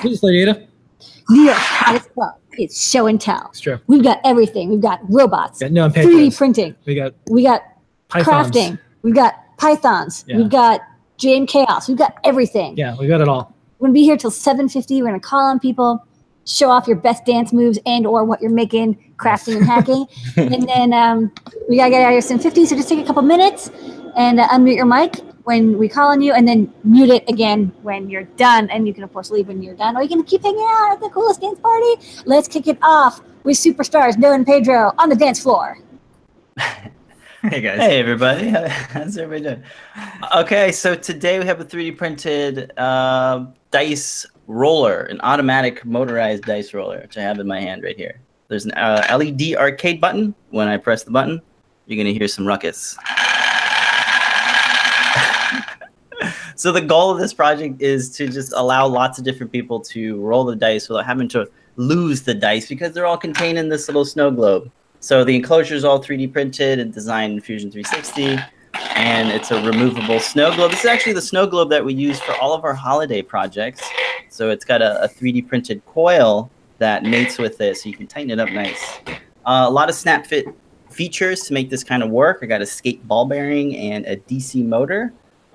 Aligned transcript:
Please, 0.00 0.22
Lady 0.22 0.42
Ada. 0.42 0.66
New 1.30 1.52
club. 2.14 2.34
It's 2.52 2.80
show 2.90 3.06
and 3.06 3.20
tell. 3.20 3.48
It's 3.50 3.60
true. 3.60 3.78
We've 3.86 4.02
got 4.02 4.20
everything. 4.24 4.70
We've 4.70 4.80
got 4.80 5.00
robots, 5.08 5.60
Got 5.60 5.70
no 5.72 5.88
3D 5.88 5.94
patrons. 5.94 6.36
printing. 6.36 6.74
We 6.86 6.94
got 6.96 7.14
We 7.30 7.42
got 7.44 7.62
pythons. 8.08 8.50
crafting. 8.50 8.78
We've 9.02 9.14
got 9.14 9.34
pythons. 9.58 10.24
Yeah. 10.26 10.38
We've 10.38 10.48
got 10.50 10.80
JM 11.18 11.46
Chaos. 11.46 11.88
We've 11.88 11.96
got 11.98 12.16
everything. 12.24 12.76
Yeah, 12.76 12.96
we 12.98 13.06
got 13.06 13.20
it 13.20 13.28
all. 13.28 13.54
We're 13.78 13.86
gonna 13.86 13.94
be 13.94 14.02
here 14.02 14.16
till 14.16 14.30
7:50. 14.32 15.00
We're 15.00 15.06
gonna 15.06 15.20
call 15.20 15.40
on 15.46 15.60
people, 15.60 16.04
show 16.46 16.68
off 16.70 16.88
your 16.88 16.96
best 16.96 17.24
dance 17.26 17.52
moves 17.52 17.78
and 17.86 18.06
or 18.06 18.24
what 18.24 18.40
you're 18.42 18.50
making, 18.50 18.96
crafting 19.18 19.58
and 19.58 19.66
hacking, 19.66 20.06
and 20.36 20.68
then 20.68 20.92
um, 20.92 21.30
we 21.68 21.76
gotta 21.76 21.90
get 21.90 22.02
out 22.02 22.08
of 22.16 22.24
here 22.24 22.38
7:50. 22.38 22.66
So 22.66 22.74
just 22.76 22.88
take 22.88 22.98
a 22.98 23.04
couple 23.06 23.22
minutes 23.22 23.70
and 24.16 24.40
uh, 24.40 24.48
unmute 24.48 24.74
your 24.74 24.86
mic 24.86 25.20
when 25.48 25.78
we 25.78 25.88
call 25.88 26.10
on 26.10 26.20
you, 26.20 26.34
and 26.34 26.46
then 26.46 26.70
mute 26.84 27.08
it 27.08 27.24
again 27.26 27.72
when 27.80 28.10
you're 28.10 28.28
done. 28.36 28.68
And 28.68 28.86
you 28.86 28.92
can 28.92 29.02
of 29.02 29.10
course 29.14 29.30
leave 29.30 29.48
when 29.48 29.62
you're 29.62 29.76
done, 29.76 29.96
or 29.96 30.02
you 30.02 30.08
can 30.10 30.22
keep 30.22 30.42
hanging 30.42 30.66
out 30.68 30.92
at 30.92 31.00
the 31.00 31.08
coolest 31.08 31.40
dance 31.40 31.58
party. 31.58 31.94
Let's 32.26 32.46
kick 32.46 32.66
it 32.66 32.76
off 32.82 33.22
with 33.44 33.56
superstars 33.56 34.18
Noe 34.18 34.34
and 34.34 34.44
Pedro 34.44 34.92
on 34.98 35.08
the 35.08 35.16
dance 35.16 35.42
floor. 35.42 35.78
Hey 37.40 37.60
guys. 37.60 37.78
Hey 37.78 38.00
everybody, 38.00 38.48
how's 38.94 39.16
everybody 39.16 39.42
doing? 39.44 39.62
Okay, 40.36 40.72
so 40.72 40.96
today 40.96 41.38
we 41.38 41.46
have 41.46 41.60
a 41.60 41.64
3D 41.64 41.96
printed 41.96 42.76
uh, 42.76 43.46
dice 43.70 44.26
roller, 44.48 45.02
an 45.02 45.20
automatic 45.20 45.84
motorized 45.84 46.42
dice 46.42 46.74
roller, 46.74 46.98
which 47.00 47.16
I 47.16 47.22
have 47.22 47.38
in 47.38 47.46
my 47.46 47.60
hand 47.60 47.84
right 47.84 47.96
here. 47.96 48.18
There's 48.48 48.64
an 48.64 48.72
uh, 48.72 49.06
LED 49.16 49.54
arcade 49.54 50.00
button. 50.00 50.34
When 50.50 50.66
I 50.66 50.78
press 50.78 51.04
the 51.04 51.12
button, 51.12 51.40
you're 51.86 51.96
gonna 51.96 52.12
hear 52.12 52.26
some 52.26 52.44
ruckus. 52.44 52.98
So 56.58 56.72
the 56.72 56.80
goal 56.80 57.12
of 57.12 57.20
this 57.20 57.32
project 57.32 57.80
is 57.80 58.10
to 58.16 58.26
just 58.26 58.52
allow 58.52 58.84
lots 58.84 59.16
of 59.16 59.24
different 59.24 59.52
people 59.52 59.78
to 59.78 60.20
roll 60.20 60.44
the 60.44 60.56
dice 60.56 60.88
without 60.88 61.06
having 61.06 61.28
to 61.28 61.48
lose 61.76 62.22
the 62.22 62.34
dice 62.34 62.68
because 62.68 62.92
they're 62.92 63.06
all 63.06 63.16
contained 63.16 63.56
in 63.56 63.68
this 63.68 63.86
little 63.86 64.04
snow 64.04 64.28
globe. 64.32 64.68
So 64.98 65.22
the 65.22 65.36
enclosure 65.36 65.76
is 65.76 65.84
all 65.84 66.02
3D 66.02 66.32
printed 66.32 66.80
and 66.80 66.92
designed 66.92 67.34
in 67.34 67.40
Fusion 67.40 67.70
360, 67.70 68.40
and 68.96 69.30
it's 69.30 69.52
a 69.52 69.62
removable 69.64 70.18
snow 70.18 70.52
globe. 70.52 70.72
This 70.72 70.80
is 70.80 70.86
actually 70.86 71.12
the 71.12 71.22
snow 71.22 71.46
globe 71.46 71.70
that 71.70 71.84
we 71.84 71.94
use 71.94 72.18
for 72.18 72.34
all 72.38 72.54
of 72.54 72.64
our 72.64 72.74
holiday 72.74 73.22
projects. 73.22 73.88
So 74.28 74.50
it's 74.50 74.64
got 74.64 74.82
a, 74.82 75.04
a 75.04 75.08
3D 75.08 75.46
printed 75.46 75.86
coil 75.86 76.50
that 76.78 77.04
mates 77.04 77.38
with 77.38 77.60
it, 77.60 77.76
so 77.76 77.88
you 77.88 77.96
can 77.96 78.08
tighten 78.08 78.32
it 78.32 78.40
up 78.40 78.50
nice. 78.50 78.98
Uh, 79.46 79.64
a 79.68 79.70
lot 79.70 79.88
of 79.88 79.94
snap 79.94 80.26
fit 80.26 80.46
features 80.90 81.44
to 81.44 81.54
make 81.54 81.70
this 81.70 81.84
kind 81.84 82.02
of 82.02 82.10
work. 82.10 82.40
I 82.42 82.46
got 82.46 82.62
a 82.62 82.66
skate 82.66 83.06
ball 83.06 83.26
bearing 83.26 83.76
and 83.76 84.04
a 84.06 84.16
DC 84.16 84.66
motor, 84.66 85.12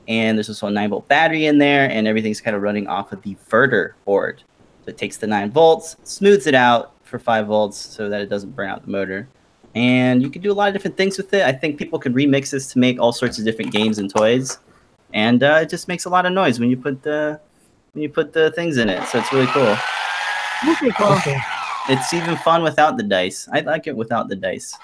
and 0.08 0.38
there's 0.38 0.50
also 0.50 0.68
a 0.68 0.72
9 0.72 0.90
volt 0.90 1.08
battery 1.08 1.46
in 1.46 1.58
there, 1.58 1.90
and 1.90 2.08
everything's 2.08 2.42
kind 2.42 2.56
of 2.56 2.62
running 2.62 2.88
off 2.88 3.12
of 3.12 3.22
the 3.22 3.36
Verter 3.50 3.96
board. 4.06 4.44
So 4.84 4.90
it 4.90 4.98
takes 4.98 5.18
the 5.18 5.28
9 5.28 5.52
volts, 5.52 5.96
smooths 6.04 6.48
it 6.48 6.56
out 6.56 6.94
for 7.04 7.20
5 7.20 7.48
volts 7.48 7.78
so 7.78 8.10
that 8.10 8.22
it 8.22 8.30
doesn't 8.30 8.56
burn 8.56 8.70
out 8.70 8.84
the 8.84 8.92
motor. 8.92 9.28
And 9.76 10.22
you 10.22 10.30
can 10.30 10.42
do 10.42 10.52
a 10.52 10.54
lot 10.54 10.68
of 10.68 10.74
different 10.74 10.98
things 10.98 11.18
with 11.18 11.34
it. 11.34 11.44
I 11.44 11.52
think 11.52 11.78
people 11.78 11.98
could 11.98 12.14
remix 12.14 12.52
this 12.52 12.72
to 12.74 12.80
make 12.80 13.00
all 13.00 13.12
sorts 13.12 13.40
of 13.40 13.46
different 13.46 13.72
games 13.72 13.98
and 13.98 14.14
toys. 14.14 14.60
And 15.14 15.42
uh, 15.42 15.60
it 15.62 15.70
just 15.70 15.88
makes 15.88 16.06
a 16.06 16.10
lot 16.10 16.26
of 16.26 16.34
noise 16.34 16.60
when 16.60 16.70
you 16.70 16.78
put 16.78 17.02
the 17.02 17.40
when 17.94 18.02
you 18.02 18.10
put 18.10 18.34
the 18.34 18.52
things 18.52 18.78
in 18.78 18.90
it. 18.90 19.08
So 19.08 19.20
it's 19.20 19.32
really 19.32 19.48
cool. 19.48 19.76
That's 20.64 20.80
pretty 20.80 20.96
cool. 20.96 21.18
It's 21.90 22.14
even 22.14 22.38
fun 22.38 22.64
without 22.64 22.98
the 22.98 23.04
dice. 23.04 23.48
I 23.52 23.60
like 23.60 23.88
it 23.88 23.96
without 23.96 24.30
the 24.30 24.36
dice. 24.36 24.76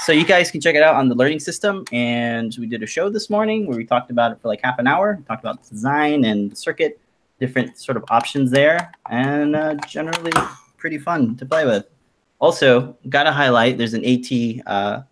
So 0.00 0.12
you 0.12 0.24
guys 0.24 0.50
can 0.50 0.60
check 0.60 0.74
it 0.74 0.82
out 0.82 0.94
on 0.94 1.08
the 1.08 1.14
learning 1.14 1.40
system. 1.40 1.84
And 1.92 2.54
we 2.58 2.66
did 2.66 2.82
a 2.82 2.86
show 2.86 3.08
this 3.08 3.28
morning 3.28 3.66
where 3.66 3.76
we 3.76 3.84
talked 3.84 4.10
about 4.10 4.32
it 4.32 4.40
for 4.40 4.48
like 4.48 4.60
half 4.62 4.78
an 4.78 4.86
hour. 4.86 5.16
We 5.18 5.24
talked 5.24 5.42
about 5.42 5.68
design 5.68 6.24
and 6.24 6.56
circuit, 6.56 7.00
different 7.40 7.78
sort 7.78 7.96
of 7.96 8.04
options 8.10 8.50
there, 8.50 8.92
and 9.10 9.56
uh, 9.56 9.74
generally 9.88 10.32
pretty 10.76 10.98
fun 10.98 11.36
to 11.36 11.46
play 11.46 11.64
with. 11.64 11.86
Also, 12.38 12.96
got 13.08 13.24
to 13.24 13.32
highlight 13.32 13.78
there's 13.78 13.94
an 13.94 14.04
AT 14.04 14.66
uh, 14.66 15.02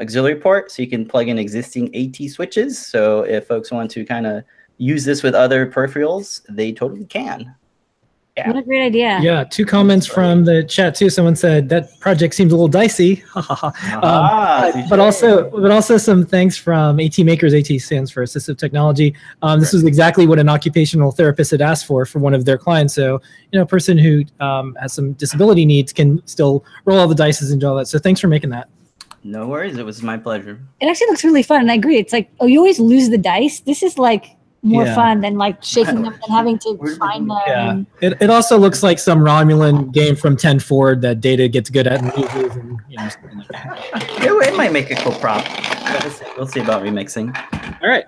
auxiliary 0.00 0.40
port, 0.40 0.72
so 0.72 0.82
you 0.82 0.88
can 0.88 1.06
plug 1.06 1.28
in 1.28 1.38
existing 1.38 1.94
AT 1.94 2.30
switches. 2.30 2.78
So 2.78 3.22
if 3.22 3.46
folks 3.46 3.70
want 3.70 3.90
to 3.92 4.04
kind 4.04 4.26
of 4.26 4.42
use 4.78 5.04
this 5.04 5.22
with 5.22 5.34
other 5.34 5.66
peripherals, 5.70 6.42
they 6.48 6.72
totally 6.72 7.04
can. 7.04 7.54
Yeah. 8.36 8.48
What 8.48 8.56
a 8.56 8.62
great 8.62 8.82
idea. 8.84 9.20
Yeah, 9.22 9.44
two 9.44 9.64
comments 9.64 10.06
from 10.08 10.44
the 10.44 10.64
chat 10.64 10.96
too. 10.96 11.08
Someone 11.08 11.36
said 11.36 11.68
that 11.68 12.00
project 12.00 12.34
seems 12.34 12.52
a 12.52 12.56
little 12.56 12.68
dicey. 12.68 13.22
Ah, 13.36 14.72
Um, 14.74 14.88
but 14.88 14.98
also, 14.98 15.50
but 15.50 15.70
also 15.70 15.96
some 15.98 16.26
thanks 16.26 16.56
from 16.56 16.98
AT 16.98 17.16
Makers. 17.18 17.54
AT 17.54 17.66
stands 17.80 18.10
for 18.10 18.24
Assistive 18.24 18.58
Technology. 18.58 19.14
Um, 19.42 19.60
this 19.60 19.72
was 19.72 19.84
exactly 19.84 20.26
what 20.26 20.40
an 20.40 20.48
occupational 20.48 21.12
therapist 21.12 21.52
had 21.52 21.60
asked 21.62 21.86
for 21.86 22.04
for 22.04 22.18
one 22.18 22.34
of 22.34 22.44
their 22.44 22.58
clients. 22.58 22.94
So, 22.94 23.20
you 23.52 23.58
know, 23.58 23.62
a 23.62 23.66
person 23.66 23.96
who 23.96 24.24
um, 24.40 24.76
has 24.80 24.92
some 24.92 25.12
disability 25.12 25.64
needs 25.64 25.92
can 25.92 26.24
still 26.26 26.64
roll 26.86 26.98
all 26.98 27.06
the 27.08 27.14
dices 27.14 27.52
and 27.52 27.60
do 27.60 27.68
all 27.68 27.76
that. 27.76 27.86
So, 27.86 28.00
thanks 28.00 28.20
for 28.20 28.26
making 28.26 28.50
that. 28.50 28.68
No 29.22 29.46
worries. 29.46 29.78
It 29.78 29.86
was 29.86 30.02
my 30.02 30.16
pleasure. 30.16 30.60
It 30.80 30.86
actually 30.86 31.06
looks 31.06 31.22
really 31.24 31.44
fun, 31.44 31.60
and 31.60 31.70
I 31.70 31.74
agree. 31.74 31.98
It's 31.98 32.12
like, 32.12 32.30
oh, 32.40 32.46
you 32.46 32.58
always 32.58 32.80
lose 32.80 33.10
the 33.10 33.18
dice. 33.18 33.60
This 33.60 33.82
is 33.82 33.96
like 33.96 34.36
more 34.64 34.84
Yeah. 34.84 34.94
fun 34.94 35.20
than 35.20 35.36
like 35.36 35.62
shaking 35.62 36.02
them 36.02 36.12
and 36.14 36.22
having 36.30 36.58
to 36.60 36.96
find 36.98 37.30
them. 37.30 37.38
Yeah, 37.46 37.82
it, 38.00 38.14
it 38.20 38.30
also 38.30 38.58
looks 38.58 38.82
like 38.82 38.98
some 38.98 39.20
Romulan 39.20 39.92
game 39.92 40.16
from 40.16 40.36
Ten 40.36 40.58
Forward 40.58 41.00
that 41.02 41.20
Data 41.20 41.46
gets 41.48 41.70
good 41.70 41.86
at 41.86 42.00
and 42.02 42.12
and 42.12 42.80
you 42.88 42.96
know. 42.96 43.04
like 43.04 43.48
that. 43.50 44.22
It, 44.22 44.48
it 44.48 44.56
might 44.56 44.72
make 44.72 44.90
a 44.90 44.96
cool 44.96 45.12
prop. 45.12 45.44
But 45.44 46.02
We'll 46.02 46.10
see, 46.12 46.24
we'll 46.36 46.46
see 46.46 46.60
about 46.60 46.82
remixing. 46.82 47.36
All 47.82 47.88
right. 47.88 48.04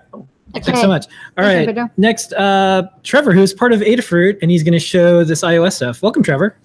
Thanks 0.53 0.81
so 0.81 0.87
much. 0.87 1.05
All 1.37 1.43
Thanks, 1.43 1.77
right. 1.77 1.89
Next, 1.97 2.33
uh, 2.33 2.87
Trevor, 3.03 3.31
who's 3.33 3.53
part 3.53 3.71
of 3.73 3.81
Adafruit, 3.81 4.39
and 4.41 4.49
he's 4.49 4.63
going 4.63 4.73
to 4.73 4.79
show 4.79 5.23
this 5.23 5.41
iOS 5.43 5.73
stuff. 5.73 6.01
Welcome, 6.01 6.23
Trevor. 6.23 6.57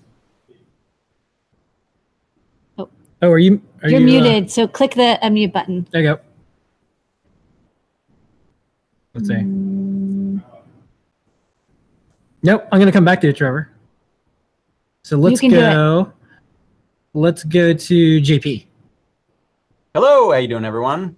Oh. 2.79 2.89
Oh, 3.21 3.31
are 3.31 3.39
you? 3.39 3.61
Are 3.83 3.91
You're 3.91 4.01
you, 4.01 4.19
uh, 4.19 4.23
muted, 4.23 4.51
so 4.51 4.67
click 4.67 4.93
the 4.95 5.19
unmute 5.23 5.53
button. 5.53 5.87
there 5.91 6.01
you 6.03 6.15
go. 6.15 6.21
Let's 9.15 9.29
see. 9.29 9.43
Nope. 12.43 12.67
I'm 12.73 12.79
going 12.79 12.87
to 12.87 12.93
come 12.93 13.05
back 13.05 13.21
to 13.21 13.29
you, 13.29 13.33
Trevor. 13.33 13.71
So 15.05 15.17
let's 15.17 15.41
can 15.41 15.51
do 15.51 15.57
it. 15.57 15.61
go. 15.61 16.13
Let's 17.15 17.45
go 17.45 17.73
to 17.73 18.21
JP. 18.21 18.67
Hello, 19.95 20.27
how 20.27 20.31
are 20.33 20.41
you 20.41 20.49
doing, 20.49 20.65
everyone? 20.65 21.17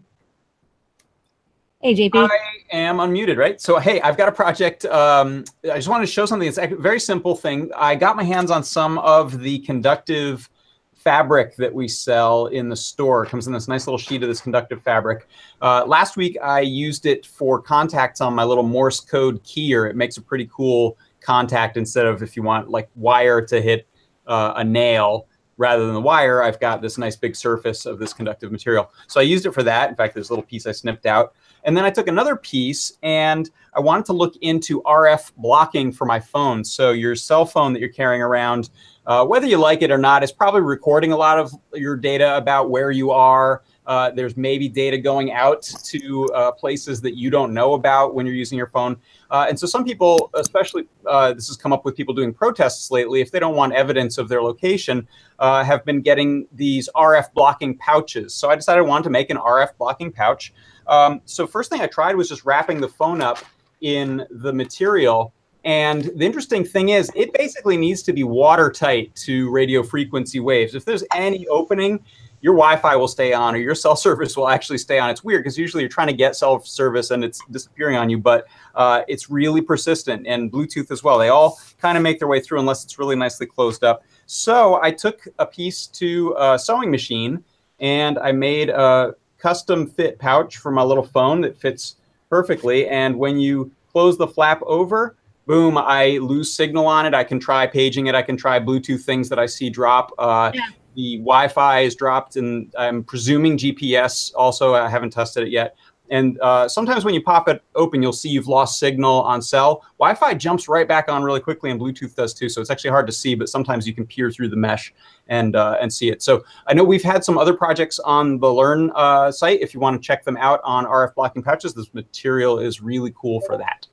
Hey, 1.80 1.94
JP. 1.94 2.28
I 2.28 2.76
am 2.76 2.96
unmuted, 2.96 3.36
right? 3.36 3.60
So, 3.60 3.78
hey, 3.78 4.00
I've 4.00 4.16
got 4.16 4.28
a 4.28 4.32
project. 4.32 4.84
Um, 4.86 5.44
I 5.64 5.76
just 5.76 5.88
wanted 5.88 6.06
to 6.06 6.12
show 6.12 6.26
something. 6.26 6.48
It's 6.48 6.58
a 6.58 6.66
very 6.66 6.98
simple 6.98 7.36
thing. 7.36 7.70
I 7.76 7.94
got 7.94 8.16
my 8.16 8.24
hands 8.24 8.50
on 8.50 8.64
some 8.64 8.98
of 8.98 9.40
the 9.40 9.60
conductive 9.60 10.48
fabric 10.94 11.54
that 11.56 11.72
we 11.72 11.86
sell 11.86 12.46
in 12.46 12.68
the 12.68 12.76
store. 12.76 13.24
It 13.24 13.28
comes 13.28 13.46
in 13.46 13.52
this 13.52 13.68
nice 13.68 13.86
little 13.86 13.98
sheet 13.98 14.22
of 14.22 14.28
this 14.28 14.40
conductive 14.40 14.82
fabric. 14.82 15.28
Uh, 15.60 15.84
last 15.86 16.16
week, 16.16 16.38
I 16.42 16.60
used 16.60 17.04
it 17.04 17.26
for 17.26 17.60
contacts 17.60 18.22
on 18.22 18.34
my 18.34 18.44
little 18.44 18.64
Morse 18.64 19.00
code 19.00 19.44
keyer. 19.44 19.88
It 19.88 19.96
makes 19.96 20.16
a 20.16 20.22
pretty 20.22 20.48
cool 20.50 20.96
contact 21.24 21.76
instead 21.76 22.06
of 22.06 22.22
if 22.22 22.36
you 22.36 22.42
want 22.42 22.68
like 22.68 22.88
wire 22.94 23.44
to 23.46 23.60
hit 23.60 23.88
uh, 24.26 24.54
a 24.56 24.64
nail 24.64 25.26
rather 25.56 25.86
than 25.86 25.94
the 25.94 26.00
wire, 26.00 26.42
I've 26.42 26.58
got 26.60 26.82
this 26.82 26.98
nice 26.98 27.16
big 27.16 27.36
surface 27.36 27.86
of 27.86 27.98
this 27.98 28.12
conductive 28.12 28.50
material. 28.50 28.92
So 29.06 29.20
I 29.20 29.22
used 29.22 29.46
it 29.46 29.52
for 29.52 29.62
that. 29.62 29.88
In 29.88 29.96
fact, 29.96 30.14
there's 30.14 30.30
a 30.30 30.32
little 30.32 30.44
piece 30.44 30.66
I 30.66 30.72
snipped 30.72 31.06
out. 31.06 31.34
And 31.64 31.76
then 31.76 31.84
I 31.84 31.90
took 31.90 32.08
another 32.08 32.36
piece 32.36 32.92
and 33.02 33.48
I 33.74 33.80
wanted 33.80 34.04
to 34.06 34.12
look 34.12 34.36
into 34.42 34.82
RF 34.82 35.32
blocking 35.36 35.92
for 35.92 36.04
my 36.04 36.20
phone. 36.20 36.64
So 36.64 36.90
your 36.90 37.14
cell 37.14 37.46
phone 37.46 37.72
that 37.72 37.80
you're 37.80 37.88
carrying 37.88 38.22
around, 38.22 38.70
uh, 39.06 39.24
whether 39.24 39.46
you 39.46 39.56
like 39.56 39.82
it 39.82 39.90
or 39.90 39.98
not, 39.98 40.22
is 40.22 40.32
probably 40.32 40.60
recording 40.60 41.12
a 41.12 41.16
lot 41.16 41.38
of 41.38 41.52
your 41.72 41.96
data 41.96 42.36
about 42.36 42.70
where 42.70 42.90
you 42.90 43.10
are. 43.10 43.62
Uh, 43.86 44.10
there's 44.10 44.36
maybe 44.36 44.68
data 44.68 44.98
going 44.98 45.32
out 45.32 45.62
to 45.62 46.26
uh, 46.34 46.52
places 46.52 47.00
that 47.02 47.16
you 47.16 47.30
don't 47.30 47.52
know 47.52 47.74
about 47.74 48.14
when 48.14 48.24
you're 48.26 48.34
using 48.34 48.56
your 48.56 48.68
phone. 48.68 48.96
Uh, 49.30 49.46
and 49.48 49.58
so 49.58 49.66
some 49.66 49.84
people, 49.84 50.30
especially 50.34 50.86
uh, 51.06 51.32
this 51.32 51.48
has 51.48 51.56
come 51.56 51.72
up 51.72 51.84
with 51.84 51.96
people 51.96 52.14
doing 52.14 52.32
protests 52.32 52.90
lately, 52.90 53.20
if 53.20 53.30
they 53.30 53.38
don't 53.38 53.56
want 53.56 53.72
evidence 53.74 54.16
of 54.16 54.28
their 54.28 54.42
location, 54.42 55.06
uh, 55.38 55.62
have 55.64 55.84
been 55.84 56.00
getting 56.00 56.46
these 56.52 56.88
RF 56.94 57.32
blocking 57.34 57.76
pouches. 57.76 58.32
So 58.34 58.50
I 58.50 58.56
decided 58.56 58.78
I 58.78 58.82
wanted 58.82 59.04
to 59.04 59.10
make 59.10 59.30
an 59.30 59.36
RF 59.36 59.76
blocking 59.76 60.12
pouch. 60.12 60.54
Um, 60.86 61.20
so 61.24 61.46
first 61.46 61.70
thing 61.70 61.80
I 61.80 61.86
tried 61.86 62.16
was 62.16 62.28
just 62.28 62.44
wrapping 62.44 62.80
the 62.80 62.88
phone 62.88 63.20
up 63.20 63.38
in 63.80 64.26
the 64.30 64.52
material. 64.52 65.32
And 65.64 66.04
the 66.16 66.26
interesting 66.26 66.64
thing 66.64 66.90
is, 66.90 67.10
it 67.14 67.32
basically 67.32 67.76
needs 67.76 68.02
to 68.02 68.12
be 68.12 68.22
watertight 68.22 69.14
to 69.16 69.50
radio 69.50 69.82
frequency 69.82 70.38
waves. 70.38 70.74
If 70.74 70.84
there's 70.84 71.04
any 71.14 71.46
opening, 71.48 72.04
your 72.44 72.52
Wi-Fi 72.52 72.94
will 72.96 73.08
stay 73.08 73.32
on, 73.32 73.54
or 73.54 73.58
your 73.58 73.74
cell 73.84 73.96
service 73.96 74.36
will 74.36 74.50
actually 74.50 74.76
stay 74.76 74.98
on. 74.98 75.08
It's 75.08 75.24
weird 75.24 75.42
because 75.42 75.56
usually 75.56 75.82
you're 75.82 75.88
trying 75.88 76.08
to 76.08 76.12
get 76.12 76.36
cell 76.36 76.60
service 76.60 77.10
and 77.10 77.24
it's 77.24 77.40
disappearing 77.50 77.96
on 77.96 78.10
you, 78.10 78.18
but 78.18 78.44
uh, 78.74 79.00
it's 79.08 79.30
really 79.30 79.62
persistent. 79.62 80.26
And 80.26 80.52
Bluetooth 80.52 80.90
as 80.90 81.02
well. 81.02 81.16
They 81.16 81.30
all 81.30 81.58
kind 81.80 81.96
of 81.96 82.02
make 82.02 82.18
their 82.18 82.28
way 82.28 82.40
through 82.40 82.60
unless 82.60 82.84
it's 82.84 82.98
really 82.98 83.16
nicely 83.16 83.46
closed 83.46 83.82
up. 83.82 84.04
So 84.26 84.78
I 84.82 84.90
took 84.90 85.26
a 85.38 85.46
piece 85.46 85.86
to 85.86 86.34
a 86.38 86.58
sewing 86.58 86.90
machine 86.90 87.42
and 87.80 88.18
I 88.18 88.30
made 88.32 88.68
a 88.68 89.14
custom 89.38 89.86
fit 89.86 90.18
pouch 90.18 90.58
for 90.58 90.70
my 90.70 90.82
little 90.82 91.02
phone 91.02 91.40
that 91.40 91.56
fits 91.56 91.96
perfectly. 92.28 92.86
And 92.88 93.18
when 93.18 93.38
you 93.38 93.72
close 93.90 94.18
the 94.18 94.26
flap 94.26 94.60
over, 94.66 95.16
boom, 95.46 95.78
I 95.78 96.18
lose 96.18 96.52
signal 96.52 96.86
on 96.86 97.06
it. 97.06 97.14
I 97.14 97.24
can 97.24 97.40
try 97.40 97.66
paging 97.66 98.06
it. 98.06 98.14
I 98.14 98.20
can 98.20 98.36
try 98.36 98.60
Bluetooth 98.60 99.00
things 99.00 99.30
that 99.30 99.38
I 99.38 99.46
see 99.46 99.70
drop. 99.70 100.12
Uh, 100.18 100.52
Yeah. 100.54 100.68
The 100.94 101.16
Wi-Fi 101.18 101.80
is 101.80 101.94
dropped, 101.94 102.36
and 102.36 102.72
I'm 102.78 103.02
presuming 103.04 103.56
GPS. 103.56 104.32
Also, 104.36 104.74
I 104.74 104.88
haven't 104.88 105.10
tested 105.10 105.44
it 105.46 105.50
yet. 105.50 105.76
And 106.10 106.38
uh, 106.40 106.68
sometimes 106.68 107.04
when 107.04 107.14
you 107.14 107.22
pop 107.22 107.48
it 107.48 107.62
open, 107.74 108.02
you'll 108.02 108.12
see 108.12 108.28
you've 108.28 108.46
lost 108.46 108.78
signal 108.78 109.22
on 109.22 109.40
cell. 109.40 109.84
Wi-Fi 109.98 110.34
jumps 110.34 110.68
right 110.68 110.86
back 110.86 111.08
on 111.08 111.22
really 111.22 111.40
quickly, 111.40 111.70
and 111.70 111.80
Bluetooth 111.80 112.14
does 112.14 112.34
too. 112.34 112.48
So 112.48 112.60
it's 112.60 112.70
actually 112.70 112.90
hard 112.90 113.06
to 113.06 113.12
see, 113.12 113.34
but 113.34 113.48
sometimes 113.48 113.86
you 113.86 113.94
can 113.94 114.06
peer 114.06 114.30
through 114.30 114.50
the 114.50 114.56
mesh 114.56 114.92
and 115.28 115.56
uh, 115.56 115.78
and 115.80 115.92
see 115.92 116.10
it. 116.10 116.22
So 116.22 116.44
I 116.66 116.74
know 116.74 116.84
we've 116.84 117.02
had 117.02 117.24
some 117.24 117.38
other 117.38 117.54
projects 117.54 117.98
on 118.00 118.38
the 118.38 118.52
Learn 118.52 118.90
uh, 118.94 119.32
site. 119.32 119.60
If 119.60 119.72
you 119.72 119.80
want 119.80 120.00
to 120.00 120.06
check 120.06 120.24
them 120.24 120.36
out 120.36 120.60
on 120.62 120.84
RF 120.84 121.14
blocking 121.14 121.42
pouches, 121.42 121.72
this 121.72 121.92
material 121.94 122.58
is 122.58 122.82
really 122.82 123.12
cool 123.16 123.40
for 123.40 123.56
that. 123.56 123.86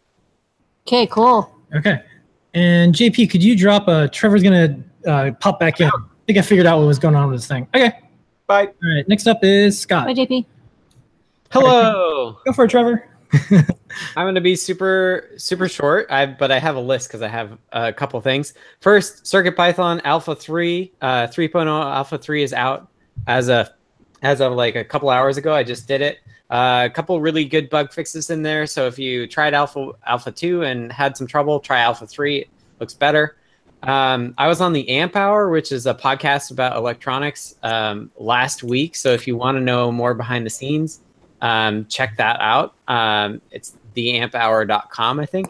Okay, 0.86 1.07
cool. 1.07 1.56
Okay. 1.74 2.01
And 2.53 2.94
JP, 2.94 3.30
could 3.30 3.42
you 3.42 3.56
drop 3.56 3.88
a 3.88 4.09
Trevor's 4.09 4.44
gonna 4.44 4.83
uh, 5.07 5.31
pop 5.39 5.59
back 5.59 5.80
in? 5.80 5.89
I 6.31 6.33
think 6.33 6.45
I 6.45 6.47
figured 6.47 6.65
out 6.65 6.79
what 6.79 6.87
was 6.87 6.97
going 6.97 7.13
on 7.13 7.29
with 7.29 7.41
this 7.41 7.47
thing. 7.47 7.67
Okay. 7.75 7.91
Bye. 8.47 8.67
All 8.67 8.95
right. 8.95 9.05
Next 9.09 9.27
up 9.27 9.43
is 9.43 9.77
Scott. 9.77 10.05
Bye, 10.07 10.13
JP. 10.13 10.45
Hello. 11.51 12.37
Go 12.45 12.53
for 12.53 12.63
it, 12.63 12.71
Trevor. 12.71 13.05
I'm 14.15 14.23
going 14.23 14.35
to 14.35 14.39
be 14.39 14.55
super 14.55 15.29
super 15.35 15.67
short. 15.67 16.07
I 16.09 16.27
but 16.27 16.49
I 16.49 16.57
have 16.57 16.77
a 16.77 16.79
list 16.79 17.09
because 17.09 17.21
I 17.21 17.27
have 17.27 17.57
a 17.73 17.91
couple 17.91 18.21
things. 18.21 18.53
First, 18.79 19.25
CircuitPython 19.25 19.99
Alpha 20.05 20.33
3, 20.33 20.93
uh, 21.01 21.27
3.0 21.27 21.67
Alpha 21.67 22.17
3 22.17 22.43
is 22.43 22.53
out 22.53 22.87
as 23.27 23.49
a 23.49 23.73
as 24.21 24.39
of 24.39 24.53
like 24.53 24.77
a 24.77 24.85
couple 24.85 25.09
hours 25.09 25.35
ago. 25.35 25.53
I 25.53 25.63
just 25.63 25.85
did 25.85 25.99
it. 25.99 26.19
Uh, 26.49 26.87
a 26.89 26.89
couple 26.89 27.19
really 27.19 27.43
good 27.43 27.69
bug 27.69 27.91
fixes 27.91 28.29
in 28.29 28.41
there. 28.41 28.65
So 28.65 28.87
if 28.87 28.97
you 28.97 29.27
tried 29.27 29.53
Alpha 29.53 29.91
Alpha 30.07 30.31
2 30.31 30.63
and 30.63 30.93
had 30.93 31.17
some 31.17 31.27
trouble, 31.27 31.59
try 31.59 31.79
Alpha 31.79 32.07
3. 32.07 32.37
It 32.37 32.49
looks 32.79 32.93
better. 32.93 33.35
Um, 33.83 34.33
I 34.37 34.47
was 34.47 34.61
on 34.61 34.73
the 34.73 34.87
Amp 34.89 35.15
Hour, 35.15 35.49
which 35.49 35.71
is 35.71 35.87
a 35.87 35.93
podcast 35.93 36.51
about 36.51 36.77
electronics, 36.77 37.55
um, 37.63 38.11
last 38.17 38.63
week. 38.63 38.95
So 38.95 39.11
if 39.11 39.25
you 39.27 39.35
want 39.35 39.57
to 39.57 39.61
know 39.61 39.91
more 39.91 40.13
behind 40.13 40.45
the 40.45 40.49
scenes, 40.51 40.99
um, 41.41 41.85
check 41.87 42.15
that 42.17 42.39
out. 42.39 42.75
Um, 42.87 43.41
it's 43.51 43.73
theamphour.com, 43.95 45.19
I 45.19 45.25
think. 45.25 45.49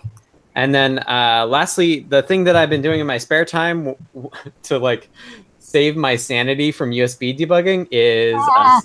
And 0.56 0.74
then 0.74 1.00
uh, 1.00 1.46
lastly, 1.48 2.02
the 2.02 2.22
thing 2.24 2.44
that 2.46 2.56
I've 2.56 2.70
been 2.70 2.82
doing 2.82 3.00
in 3.00 3.08
my 3.08 3.18
spare 3.18 3.46
time 3.46 3.96
to 4.64 4.78
like 4.80 5.10
save 5.60 5.96
my 5.96 6.16
sanity 6.16 6.72
from 6.72 6.92
USB 6.92 7.38
debugging 7.38 7.88
is 7.92 8.34
a 8.36 8.38
Ah. 8.40 8.82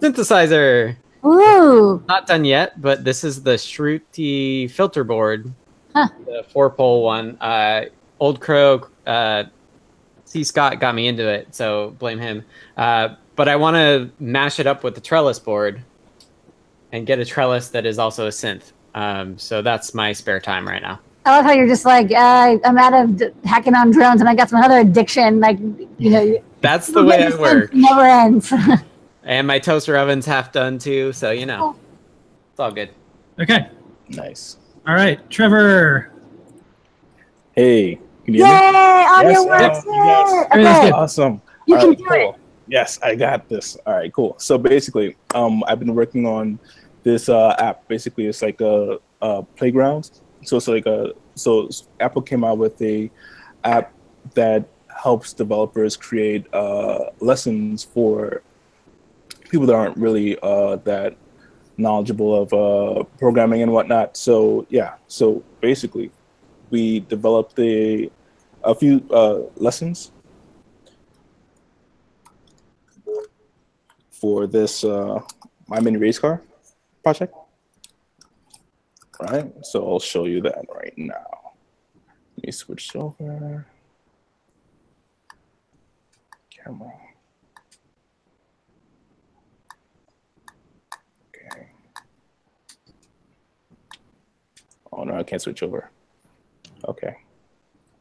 synthesizer. 0.00 0.96
Ooh. 1.24 2.02
Not 2.08 2.26
done 2.26 2.44
yet, 2.46 2.80
but 2.80 3.04
this 3.04 3.24
is 3.24 3.42
the 3.42 3.52
Shruthi 3.52 4.70
filter 4.70 5.04
board, 5.04 5.52
Huh. 5.94 6.08
the 6.24 6.44
four 6.50 6.70
pole 6.70 7.02
one. 7.04 7.36
Uh, 7.40 7.86
Old 8.20 8.40
Crow, 8.40 8.86
uh, 9.06 9.44
C. 10.24 10.44
Scott 10.44 10.78
got 10.78 10.94
me 10.94 11.08
into 11.08 11.28
it, 11.28 11.54
so 11.54 11.96
blame 11.98 12.18
him. 12.18 12.44
Uh, 12.76 13.16
but 13.34 13.48
I 13.48 13.56
want 13.56 13.74
to 13.76 14.10
mash 14.22 14.60
it 14.60 14.66
up 14.66 14.84
with 14.84 14.94
the 14.94 15.00
trellis 15.00 15.38
board 15.38 15.82
and 16.92 17.06
get 17.06 17.18
a 17.18 17.24
trellis 17.24 17.68
that 17.70 17.86
is 17.86 17.98
also 17.98 18.26
a 18.26 18.30
synth. 18.30 18.72
Um, 18.94 19.38
so 19.38 19.62
that's 19.62 19.94
my 19.94 20.12
spare 20.12 20.40
time 20.40 20.66
right 20.68 20.82
now. 20.82 21.00
I 21.24 21.36
love 21.36 21.44
how 21.44 21.52
you're 21.52 21.66
just 21.66 21.84
like, 21.84 22.10
uh, 22.12 22.58
I'm 22.64 22.78
out 22.78 22.92
of 22.92 23.16
d- 23.16 23.28
hacking 23.44 23.74
on 23.74 23.90
drones 23.90 24.20
and 24.20 24.28
I 24.28 24.34
got 24.34 24.50
some 24.50 24.60
other 24.62 24.78
addiction. 24.78 25.40
Like, 25.40 25.58
you 25.98 26.10
know, 26.10 26.42
That's 26.60 26.88
the 26.88 27.04
way 27.04 27.24
I 27.24 27.30
this 27.30 27.38
work. 27.38 27.72
Never 27.74 28.02
ends. 28.02 28.52
And 29.22 29.46
my 29.46 29.58
toaster 29.58 29.96
oven's 29.98 30.24
half 30.24 30.50
done 30.50 30.78
too, 30.78 31.12
so 31.12 31.30
you 31.30 31.44
know, 31.44 31.76
it's 32.50 32.58
all 32.58 32.72
good. 32.72 32.90
Okay. 33.38 33.68
Nice. 34.08 34.56
All 34.86 34.94
right, 34.94 35.20
Trevor. 35.30 36.10
Hey, 37.54 38.00
can 38.32 38.40
you 38.40 38.44
Yay! 38.44 38.60
hear 38.60 38.72
me? 38.72 38.78
On 38.78 39.22
Yes, 39.22 39.34
your 39.34 39.46
work. 39.46 39.60
yes, 39.60 39.84
yes. 39.86 40.46
Okay. 40.54 40.90
Awesome. 40.90 41.42
You 41.66 41.76
All 41.76 41.80
can 41.80 42.04
right, 42.04 42.24
do 42.24 42.28
it. 42.30 42.34
Yes, 42.68 42.98
I 43.02 43.14
got 43.14 43.48
this. 43.48 43.76
All 43.86 43.94
right, 43.94 44.12
cool. 44.12 44.36
So 44.38 44.56
basically, 44.58 45.16
um, 45.34 45.64
I've 45.66 45.78
been 45.78 45.94
working 45.94 46.26
on 46.26 46.58
this 47.02 47.28
uh, 47.28 47.54
app. 47.58 47.86
Basically, 47.88 48.26
it's 48.26 48.42
like 48.42 48.60
a, 48.60 48.98
a 49.20 49.42
playground. 49.42 50.10
So 50.44 50.56
it's 50.56 50.68
like 50.68 50.86
a 50.86 51.12
so 51.34 51.68
Apple 51.98 52.22
came 52.22 52.44
out 52.44 52.58
with 52.58 52.80
a 52.80 53.10
app 53.64 53.92
that 54.34 54.68
helps 54.96 55.32
developers 55.32 55.96
create 55.96 56.46
uh, 56.54 57.06
lessons 57.20 57.84
for 57.84 58.42
people 59.48 59.66
that 59.66 59.74
aren't 59.74 59.96
really 59.96 60.38
uh, 60.42 60.76
that 60.76 61.16
knowledgeable 61.76 62.42
of 62.42 62.52
uh, 62.52 63.02
programming 63.18 63.62
and 63.62 63.72
whatnot. 63.72 64.16
So 64.16 64.66
yeah, 64.70 64.94
so 65.08 65.42
basically, 65.60 66.10
we 66.70 67.00
developed 67.00 67.58
a 67.58 68.10
a 68.62 68.74
few 68.74 69.06
uh, 69.10 69.40
lessons 69.56 70.12
for 74.10 74.46
this 74.46 74.84
uh, 74.84 75.20
My 75.66 75.80
Mini 75.80 75.96
Race 75.96 76.18
Car 76.18 76.42
project. 77.02 77.34
Right, 79.20 79.52
so 79.62 79.86
I'll 79.86 80.00
show 80.00 80.24
you 80.24 80.40
that 80.42 80.64
right 80.74 80.94
now. 80.96 81.52
Let 82.36 82.46
me 82.46 82.52
switch 82.52 82.96
over. 82.96 83.66
Camera. 86.48 86.92
Okay. 91.28 91.68
Oh 94.92 95.04
no, 95.04 95.16
I 95.16 95.22
can't 95.22 95.42
switch 95.42 95.62
over. 95.62 95.90
Okay. 96.86 97.16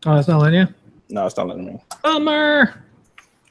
Oh, 0.06 0.16
it's 0.18 0.28
not 0.28 0.42
letting 0.42 0.62
you. 0.62 0.68
No, 1.10 1.26
it's 1.26 1.36
not 1.38 1.48
letting 1.48 1.66
me. 1.66 1.80
Bummer. 2.04 2.84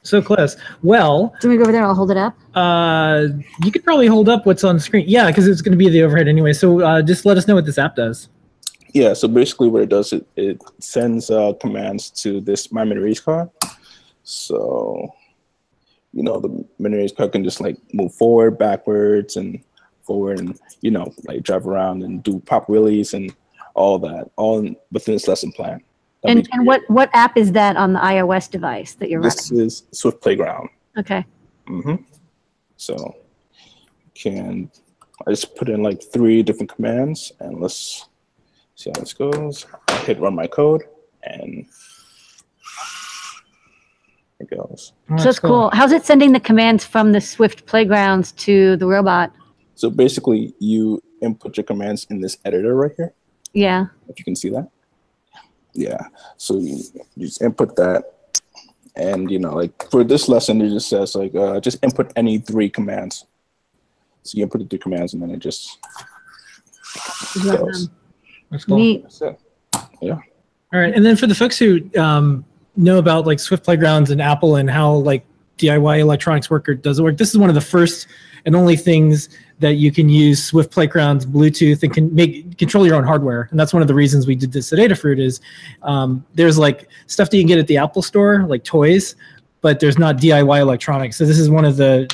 So 0.02 0.22
close. 0.22 0.56
Well, 0.82 1.34
Do 1.40 1.48
we 1.50 1.56
go 1.56 1.62
over 1.62 1.72
there 1.72 1.84
I'll 1.84 1.94
hold 1.94 2.10
it 2.10 2.16
up? 2.16 2.34
uh, 2.54 3.26
you 3.62 3.70
could 3.70 3.84
probably 3.84 4.06
hold 4.06 4.28
up 4.28 4.46
what's 4.46 4.64
on 4.64 4.76
the 4.76 4.80
screen. 4.80 5.04
Yeah, 5.06 5.26
because 5.26 5.46
it's 5.46 5.60
going 5.60 5.72
to 5.72 5.78
be 5.78 5.88
the 5.90 6.02
overhead 6.02 6.28
anyway. 6.28 6.52
So 6.54 6.80
uh, 6.80 7.02
just 7.02 7.26
let 7.26 7.36
us 7.36 7.46
know 7.46 7.54
what 7.54 7.66
this 7.66 7.76
app 7.78 7.96
does. 7.96 8.28
Yeah, 8.94 9.12
so 9.12 9.28
basically 9.28 9.68
what 9.68 9.82
it 9.82 9.90
does, 9.90 10.14
it, 10.14 10.26
it 10.36 10.62
sends 10.78 11.30
uh, 11.30 11.52
commands 11.60 12.08
to 12.22 12.40
this 12.40 12.72
My 12.72 12.84
Mini 12.84 13.02
Race 13.02 13.20
Car. 13.20 13.50
So, 14.22 15.12
you 16.14 16.22
know, 16.22 16.40
the 16.40 16.64
Mini 16.78 16.96
Race 16.96 17.12
Car 17.12 17.28
can 17.28 17.44
just 17.44 17.60
like 17.60 17.76
move 17.92 18.14
forward, 18.14 18.56
backwards, 18.56 19.36
and 19.36 19.62
forward, 20.02 20.38
and, 20.38 20.58
you 20.80 20.90
know, 20.90 21.12
like 21.24 21.42
drive 21.42 21.66
around 21.66 22.02
and 22.02 22.22
do 22.22 22.40
pop 22.40 22.68
wheelies 22.68 23.12
and 23.12 23.34
all 23.74 23.98
that, 23.98 24.30
all 24.36 24.62
within 24.90 25.14
this 25.14 25.28
lesson 25.28 25.52
plan. 25.52 25.82
That 26.22 26.34
we 26.34 26.40
And, 26.40 26.48
and 26.52 26.66
what, 26.66 26.82
what 26.88 27.10
app 27.12 27.36
is 27.36 27.52
that 27.52 27.76
on 27.76 27.92
the 27.92 28.00
iOS 28.00 28.50
device 28.50 28.94
that 28.94 29.08
you're 29.10 29.20
running? 29.20 29.36
This 29.36 29.50
is 29.50 29.82
Swift 29.92 30.20
Playground. 30.20 30.68
Okay. 30.98 31.24
hmm 31.66 31.96
So, 32.76 33.16
can 34.14 34.70
I 35.26 35.30
just 35.30 35.54
put 35.56 35.68
in 35.68 35.82
like 35.82 36.02
three 36.02 36.42
different 36.42 36.72
commands 36.74 37.32
and 37.40 37.60
let's 37.60 38.08
see 38.78 38.90
how 38.94 39.00
this 39.00 39.12
goes. 39.12 39.66
I 39.88 39.96
hit 39.98 40.20
run 40.20 40.34
my 40.34 40.46
code 40.46 40.84
and 41.24 41.66
it 44.38 44.48
goes. 44.50 44.92
Oh, 45.10 45.16
So 45.18 45.24
that's 45.24 45.40
cool. 45.40 45.70
How's 45.72 45.92
it 45.92 46.04
sending 46.04 46.32
the 46.32 46.40
commands 46.40 46.84
from 46.84 47.12
the 47.12 47.20
Swift 47.20 47.66
playgrounds 47.66 48.32
to 48.32 48.76
the 48.76 48.86
robot? 48.86 49.32
So 49.74 49.90
basically, 49.90 50.54
you 50.60 51.02
input 51.20 51.56
your 51.56 51.64
commands 51.64 52.06
in 52.10 52.20
this 52.20 52.38
editor 52.44 52.74
right 52.74 52.92
here. 52.96 53.14
Yeah. 53.52 53.86
If 54.08 54.18
you 54.18 54.24
can 54.24 54.36
see 54.36 54.50
that. 54.50 54.68
Yeah. 55.74 56.08
So 56.36 56.58
you, 56.58 56.82
you 57.16 57.26
just 57.26 57.42
input 57.42 57.76
that, 57.76 58.04
and 58.96 59.30
you 59.30 59.38
know, 59.38 59.54
like 59.54 59.90
for 59.90 60.04
this 60.04 60.28
lesson, 60.28 60.60
it 60.60 60.70
just 60.70 60.88
says 60.88 61.14
like 61.14 61.34
uh, 61.34 61.60
just 61.60 61.82
input 61.82 62.12
any 62.16 62.38
three 62.38 62.68
commands. 62.68 63.26
So 64.22 64.36
you 64.36 64.44
input 64.44 64.62
the 64.62 64.66
three 64.66 64.78
commands, 64.78 65.14
and 65.14 65.22
then 65.22 65.30
it 65.30 65.38
just 65.38 65.78
goes. 67.42 67.88
That's 68.50 68.64
cool. 68.64 68.78
Neat. 68.78 69.02
That's 69.02 69.20
it. 69.22 69.40
All 70.72 70.80
right, 70.80 70.94
and 70.94 71.04
then 71.04 71.16
for 71.16 71.26
the 71.26 71.34
folks 71.34 71.58
who 71.58 71.80
um, 71.98 72.44
know 72.76 72.98
about 72.98 73.26
like 73.26 73.40
Swift 73.40 73.64
Playgrounds 73.64 74.10
and 74.10 74.20
Apple 74.20 74.56
and 74.56 74.68
how 74.68 74.92
like 74.92 75.24
DIY 75.58 75.98
electronics 75.98 76.50
work 76.50 76.68
or 76.68 76.74
does 76.74 76.98
it 76.98 77.02
work, 77.02 77.16
this 77.16 77.30
is 77.30 77.38
one 77.38 77.48
of 77.48 77.54
the 77.54 77.60
first 77.60 78.06
and 78.44 78.56
only 78.56 78.76
things 78.76 79.28
that 79.58 79.74
you 79.74 79.90
can 79.90 80.08
use 80.08 80.42
Swift 80.42 80.70
Playgrounds 80.70 81.26
Bluetooth 81.26 81.82
and 81.82 81.92
can 81.92 82.14
make 82.14 82.56
control 82.58 82.86
your 82.86 82.94
own 82.94 83.04
hardware. 83.04 83.48
And 83.50 83.58
that's 83.58 83.72
one 83.72 83.82
of 83.82 83.88
the 83.88 83.94
reasons 83.94 84.26
we 84.26 84.36
did 84.36 84.52
this 84.52 84.72
at 84.72 84.78
Adafruit 84.78 85.20
is 85.20 85.40
um, 85.82 86.24
there's 86.34 86.56
like 86.56 86.88
stuff 87.06 87.30
that 87.30 87.36
you 87.36 87.42
can 87.42 87.48
get 87.48 87.58
at 87.58 87.66
the 87.66 87.76
Apple 87.76 88.02
Store, 88.02 88.44
like 88.44 88.64
toys, 88.64 89.16
but 89.60 89.80
there's 89.80 89.98
not 89.98 90.16
DIY 90.16 90.60
electronics. 90.60 91.16
So 91.16 91.26
this 91.26 91.38
is 91.38 91.50
one 91.50 91.64
of 91.64 91.76
the 91.76 92.08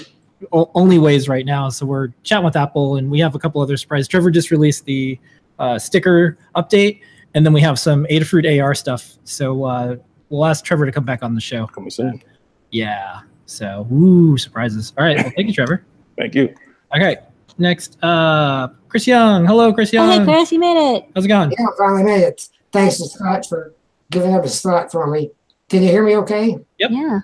o- 0.52 0.70
only 0.74 0.98
ways 0.98 1.28
right 1.28 1.44
now. 1.44 1.68
So 1.68 1.86
we're 1.86 2.08
chatting 2.22 2.44
with 2.44 2.56
Apple, 2.56 2.96
and 2.96 3.10
we 3.10 3.20
have 3.20 3.34
a 3.34 3.38
couple 3.38 3.60
other 3.60 3.76
surprises. 3.76 4.08
Trevor 4.08 4.30
just 4.30 4.50
released 4.50 4.84
the 4.86 5.18
uh, 5.58 5.78
sticker 5.78 6.38
update, 6.56 7.00
and 7.34 7.44
then 7.44 7.52
we 7.52 7.60
have 7.60 7.78
some 7.78 8.06
Adafruit 8.06 8.62
AR 8.62 8.74
stuff. 8.74 9.18
So 9.24 9.64
uh, 9.64 9.96
we'll 10.30 10.46
ask 10.46 10.64
Trevor 10.64 10.86
to 10.86 10.92
come 10.92 11.04
back 11.04 11.22
on 11.22 11.34
the 11.34 11.40
show. 11.40 11.66
Coming 11.66 11.90
soon. 11.90 12.22
Yeah. 12.70 13.20
So, 13.46 13.86
woo, 13.90 14.36
surprises. 14.38 14.92
All 14.98 15.04
right. 15.04 15.16
Well, 15.16 15.32
thank 15.36 15.48
you, 15.48 15.54
Trevor. 15.54 15.84
Thank 16.16 16.34
you. 16.36 16.54
Okay. 16.94 17.16
Next, 17.58 17.98
uh, 18.02 18.68
Chris 18.88 19.06
Young. 19.06 19.44
Hello, 19.46 19.72
Chris 19.72 19.90
Oh, 19.94 19.96
Young. 19.96 20.20
hey, 20.20 20.24
Chris, 20.24 20.52
you 20.52 20.58
made 20.60 20.96
it. 20.96 21.04
How's 21.14 21.24
it 21.24 21.28
going? 21.28 21.50
Yeah, 21.52 21.66
I 21.66 21.70
finally 21.78 22.04
made 22.04 22.22
it. 22.22 22.48
thanks 22.72 22.98
to 22.98 23.08
Scott 23.08 23.46
for 23.48 23.72
giving 24.10 24.34
up 24.34 24.44
his 24.44 24.58
slot 24.60 24.90
for 24.92 25.06
me. 25.08 25.30
Can 25.68 25.82
you 25.82 25.88
hear 25.90 26.04
me 26.04 26.16
okay? 26.18 26.56
Yep. 26.78 26.90
Yeah. 26.92 27.20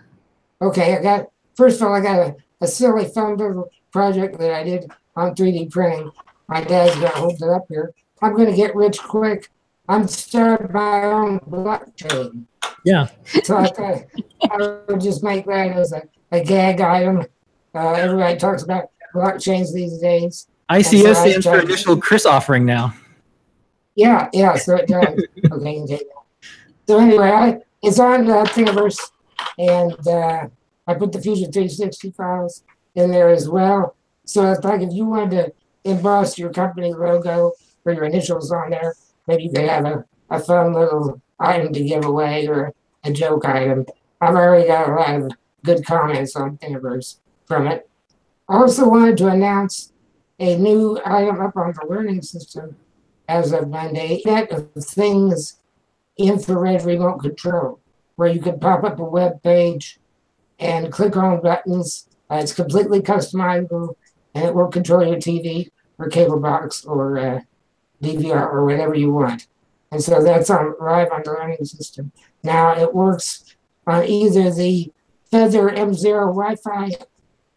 Okay, 0.63 0.97
I 0.97 1.03
got, 1.03 1.27
first 1.57 1.81
of 1.81 1.87
all, 1.87 1.95
I 1.95 2.01
got 2.01 2.19
a, 2.19 2.37
a 2.61 2.67
silly 2.67 3.05
fun 3.07 3.37
little 3.37 3.71
project 3.93 4.39
that 4.39 4.53
I 4.53 4.63
did 4.65 4.91
on 5.17 5.35
3D 5.35 5.71
printing. 5.71 6.11
My 6.49 6.63
dad's 6.65 6.95
gonna 6.97 7.09
hold 7.11 7.35
it 7.41 7.49
up 7.49 7.67
here. 7.69 7.93
I'm 8.23 8.37
gonna 8.37 8.55
get 8.57 8.75
rich 8.75 8.99
quick. 8.99 9.49
I'm 9.89 10.07
starting 10.09 10.73
my 10.73 11.05
own 11.05 11.39
blockchain. 11.41 12.45
Yeah. 12.85 13.09
So 13.45 13.57
I 13.57 13.67
thought 13.69 14.05
I 14.51 14.81
would 14.89 15.01
just 15.01 15.23
make 15.23 15.47
that 15.47 15.73
as 15.73 15.93
a, 15.93 16.03
a 16.33 16.43
gag 16.43 16.81
item. 16.81 17.27
Uh, 17.75 17.93
everybody 17.93 18.39
talks 18.39 18.63
about 18.63 18.91
blockchains 19.15 19.73
these 19.73 19.99
days. 19.99 20.49
ICO 20.71 21.03
That's 21.03 21.21
stands 21.21 21.47
for 21.47 21.59
initial 21.61 22.01
Chris 22.01 22.27
offering 22.27 22.65
now. 22.65 22.95
Yeah, 23.97 24.29
yeah, 24.33 24.55
so 24.55 24.77
it 24.77 24.89
does. 24.89 25.07
okay, 25.53 25.77
you 25.77 25.87
take 25.87 25.99
that. 25.99 26.49
So 26.87 26.99
anyway, 26.99 27.31
I, 27.31 27.59
it's 27.83 27.99
on 27.99 28.31
uh, 28.31 28.45
Thingiverse, 28.45 28.99
and 29.59 30.09
uh, 30.09 30.49
I 30.87 30.95
put 30.95 31.13
the 31.13 31.21
Fusion 31.21 31.53
360 31.53 32.13
files 32.13 32.65
in 32.95 33.11
there 33.11 33.31
as 33.31 33.49
well. 33.49 33.97
So 34.25 34.51
it's 34.53 34.65
like 34.65 34.81
if 34.81 34.93
you 34.93 35.07
wanted 35.07 35.31
to 35.31 35.53
emboss 35.85 36.39
your 36.39 36.53
company 36.53 36.93
logo 36.93 37.53
or 37.85 37.93
your 37.93 38.05
initials 38.05 38.53
on 38.53 38.71
there, 38.71 38.95
maybe 39.27 39.45
you 39.45 39.51
could 39.51 39.69
have 39.69 39.85
a, 39.85 40.05
a 40.31 40.39
fun 40.39 40.73
little 40.73 41.21
item 41.39 41.73
to 41.73 41.85
give 41.85 42.05
away 42.05 42.47
or 42.47 42.73
a 43.05 43.13
joke 43.13 43.45
item. 43.45 43.87
I've 44.21 44.35
already 44.35 44.69
got 44.69 44.89
a 44.89 44.95
lot 44.95 45.15
of 45.15 45.33
good 45.65 45.85
comments 45.85 46.37
on 46.37 46.59
Thingiverse 46.59 47.19
from 47.47 47.67
it. 47.67 47.89
I 48.49 48.57
also 48.57 48.89
wanted 48.89 49.17
to 49.19 49.29
announce 49.29 49.93
a 50.39 50.57
new 50.57 50.99
item 51.05 51.41
up 51.41 51.57
on 51.57 51.73
the 51.73 51.87
learning 51.89 52.23
system 52.23 52.77
as 53.29 53.53
of 53.53 53.69
Monday, 53.69 54.23
Net 54.25 54.51
of 54.51 54.73
Things 54.75 55.61
infrared 56.19 56.85
remote 56.85 57.19
control, 57.19 57.81
where 58.17 58.29
you 58.29 58.41
could 58.41 58.61
pop 58.61 58.85
up 58.85 58.99
a 58.99 59.05
web 59.05 59.43
page 59.43 59.99
and 60.59 60.93
click 60.93 61.17
on 61.17 61.41
buttons. 61.41 62.09
Uh, 62.29 62.37
it's 62.37 62.53
completely 62.53 63.01
customizable 63.01 63.95
and 64.35 64.45
it 64.45 64.55
will 64.55 64.69
control 64.69 65.05
your 65.05 65.17
TV 65.17 65.71
or 65.99 66.09
cable 66.09 66.39
box 66.39 66.85
or 66.85 67.19
uh, 67.19 67.41
DVR 68.03 68.53
or 68.53 68.65
whatever 68.65 68.95
you 68.95 69.13
want. 69.13 69.47
And 69.93 70.03
so 70.03 70.23
that's 70.23 70.51
on 70.51 70.75
live 70.81 71.11
on 71.11 71.23
the 71.25 71.33
learning 71.33 71.65
system. 71.65 72.13
Now 72.43 72.77
it 72.77 72.95
works 72.95 73.57
on 73.87 74.05
either 74.05 74.51
the 74.51 74.93
Feather 75.31 75.71
M0 75.71 76.35
Wi 76.35 76.57
Fi 76.57 76.93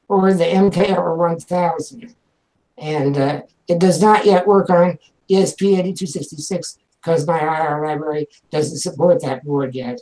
or 0.07 0.33
the 0.33 0.45
MKR 0.45 1.15
1000. 1.15 2.15
And 2.77 3.17
uh, 3.17 3.41
it 3.67 3.79
does 3.79 4.01
not 4.01 4.25
yet 4.25 4.47
work 4.47 4.69
on 4.69 4.97
E 5.27 5.35
ESP8266 5.35 6.77
because 7.01 7.27
my 7.27 7.39
IR 7.39 7.85
library 7.85 8.27
doesn't 8.51 8.77
support 8.77 9.21
that 9.21 9.43
board 9.43 9.75
yet. 9.75 10.01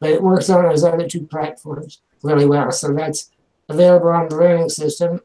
But 0.00 0.10
it 0.10 0.22
works 0.22 0.50
on 0.50 0.64
those 0.64 0.84
other 0.84 1.08
two 1.08 1.26
platforms 1.26 2.00
really 2.22 2.46
well. 2.46 2.70
So 2.72 2.92
that's 2.92 3.30
available 3.68 4.08
on 4.08 4.28
the 4.28 4.36
learning 4.36 4.68
system. 4.68 5.20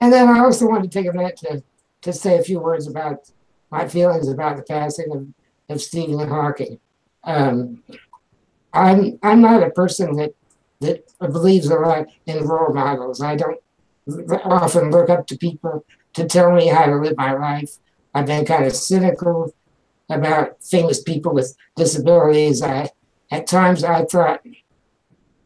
And 0.00 0.12
then 0.12 0.28
I 0.28 0.40
also 0.40 0.66
wanted 0.66 0.90
to 0.90 0.98
take 0.98 1.08
a 1.08 1.16
minute 1.16 1.36
to, 1.38 1.62
to 2.02 2.12
say 2.12 2.38
a 2.38 2.42
few 2.42 2.58
words 2.58 2.86
about 2.88 3.30
my 3.72 3.88
feelings 3.88 4.28
about 4.28 4.56
the 4.56 4.62
passing 4.62 5.10
of, 5.10 5.26
of 5.74 5.80
Stephen 5.80 6.28
Hawking. 6.28 6.78
Um, 7.24 7.82
I'm 8.72 9.18
I'm 9.22 9.40
not 9.40 9.62
a 9.62 9.70
person 9.70 10.16
that 10.16 10.34
that 10.80 11.04
believes 11.18 11.68
a 11.68 11.76
lot 11.76 12.06
in 12.26 12.44
role 12.44 12.74
models. 12.74 13.22
I 13.22 13.34
don't 13.34 13.60
often 14.44 14.90
look 14.90 15.08
up 15.08 15.26
to 15.28 15.38
people 15.38 15.84
to 16.14 16.26
tell 16.26 16.52
me 16.52 16.68
how 16.68 16.86
to 16.86 16.96
live 16.96 17.16
my 17.16 17.32
life. 17.32 17.78
I've 18.14 18.26
been 18.26 18.44
kind 18.44 18.66
of 18.66 18.76
cynical 18.76 19.54
about 20.10 20.62
famous 20.62 21.02
people 21.02 21.32
with 21.32 21.56
disabilities. 21.74 22.62
I 22.62 22.90
at 23.30 23.46
times 23.46 23.84
I 23.84 24.04
thought 24.04 24.42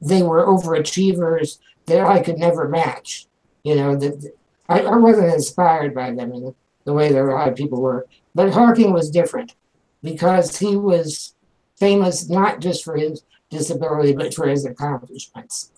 they 0.00 0.22
were 0.22 0.44
overachievers 0.44 1.58
that 1.86 2.04
I 2.04 2.20
could 2.22 2.38
never 2.38 2.68
match. 2.68 3.26
You 3.62 3.76
know, 3.76 3.96
that 3.96 4.32
I, 4.68 4.80
I 4.80 4.96
wasn't 4.96 5.32
inspired 5.32 5.94
by 5.94 6.12
them 6.12 6.54
the 6.86 6.94
way 6.94 7.10
lot 7.10 7.48
of 7.48 7.56
people 7.56 7.82
were. 7.82 8.06
But 8.34 8.52
Hawking 8.52 8.92
was 8.94 9.10
different 9.10 9.54
because 10.02 10.56
he 10.56 10.76
was 10.76 11.34
famous 11.78 12.30
not 12.30 12.60
just 12.60 12.82
for 12.84 12.96
his 12.96 13.22
disability, 13.50 14.14
but 14.14 14.32
for 14.32 14.48
his 14.48 14.64
accomplishments. 14.64 15.72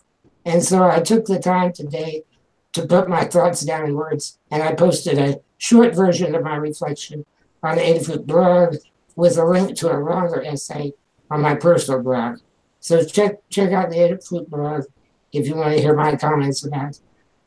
And 0.45 0.63
so 0.63 0.85
I 0.85 1.01
took 1.01 1.25
the 1.27 1.41
time 1.41 1.73
today 1.73 2.23
to 2.75 2.87
put 2.87 3.09
my 3.09 3.25
thoughts 3.25 3.63
down 3.63 3.87
in 3.87 3.95
words, 3.95 4.39
and 4.51 4.63
I 4.63 4.75
posted 4.75 5.19
a 5.19 5.41
short 5.57 5.95
version 5.97 6.35
of 6.35 6.45
my 6.45 6.57
reflection 6.57 7.25
on 7.63 7.77
the 7.77 7.83
Adafruit 7.83 8.27
blog 8.27 8.77
with 9.17 9.37
a 9.37 9.45
link 9.45 9.77
to 9.79 9.93
a 9.93 9.99
longer 9.99 10.45
essay 10.45 10.93
on 11.31 11.41
my 11.41 11.55
personal 11.55 12.03
blog. 12.03 12.39
So 12.81 13.05
check 13.05 13.41
check 13.49 13.73
out 13.73 13.91
the 13.91 13.97
Adafruit 13.97 14.49
blog 14.49 14.85
if 15.33 15.47
you 15.47 15.57
want 15.57 15.75
to 15.75 15.81
hear 15.81 15.95
my 15.95 16.17
comments 16.17 16.65
about 16.65 16.99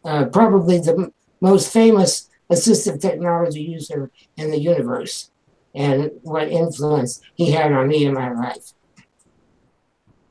uh, 0.03 0.25
probably 0.25 0.80
the 0.80 1.12
most 1.39 1.72
famous 1.72 2.30
assistive 2.51 3.01
technology 3.01 3.62
user 3.62 4.12
in 4.38 4.51
the 4.51 4.60
universe 4.60 5.31
and 5.74 6.12
what 6.24 6.50
influence 6.50 7.22
he 7.36 7.51
had 7.51 7.72
on 7.72 7.88
me 7.88 8.05
in 8.05 8.13
my 8.13 8.31
life. 8.31 8.74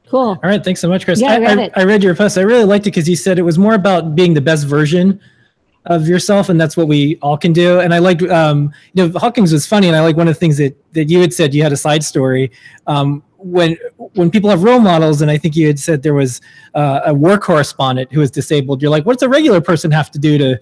Cool. 0.09 0.21
All 0.21 0.41
right, 0.43 0.63
thanks 0.63 0.81
so 0.81 0.89
much, 0.89 1.05
Chris. 1.05 1.21
Yeah, 1.21 1.33
I 1.33 1.35
I, 1.35 1.39
read 1.39 1.59
I, 1.59 1.63
it. 1.63 1.73
I 1.77 1.85
read 1.85 2.03
your 2.03 2.15
post. 2.17 2.37
I 2.37 2.43
really 2.43 2.65
liked 2.65 2.87
it 2.87 2.91
because 2.91 3.09
you 3.09 3.17
said 3.17 3.39
it 3.39 3.43
was 3.43 3.59
more 3.59 3.75
about 3.75 4.15
being 4.15 4.35
the 4.35 4.41
best 4.41 4.67
version 4.67 5.21
of 5.87 6.09
yourself, 6.09 6.49
and 6.49 6.61
that's 6.61 6.77
what 6.77 6.89
we 6.89 7.17
all 7.23 7.39
can 7.39 7.53
do. 7.53 7.81
And 7.81 7.95
I 7.95 7.99
liked, 7.99 8.23
um, 8.23 8.73
you 8.93 9.09
know, 9.09 9.19
Hawkins 9.19 9.53
was 9.53 9.67
funny, 9.67 9.87
and 9.87 9.97
I 9.97 10.01
like 10.01 10.17
one 10.17 10.29
of 10.29 10.35
the 10.35 10.39
things 10.41 10.57
that 10.59 10.77
that 10.95 11.05
you 11.05 11.21
had 11.21 11.33
said. 11.33 11.55
You 11.55 11.63
had 11.63 11.73
a 11.73 11.77
side 11.77 12.03
story 12.03 12.51
um, 12.89 13.23
when 13.39 13.77
when 14.15 14.33
people 14.33 14.51
have 14.51 14.65
role 14.65 14.81
models, 14.81 15.23
and 15.23 15.31
I 15.31 15.39
think 15.39 15.55
you 15.55 15.69
had 15.69 15.79
said 15.79 16.03
there 16.03 16.15
was 16.15 16.41
uh, 16.75 17.03
a 17.07 17.15
war 17.15 17.39
correspondent 17.39 18.13
who 18.13 18.19
was 18.19 18.33
disabled. 18.33 18.83
You're 18.83 18.91
like, 18.91 19.07
what's 19.07 19.23
a 19.23 19.29
regular 19.29 19.61
person 19.61 19.93
have 19.93 20.11
to 20.11 20.19
do 20.19 20.37
to 20.39 20.61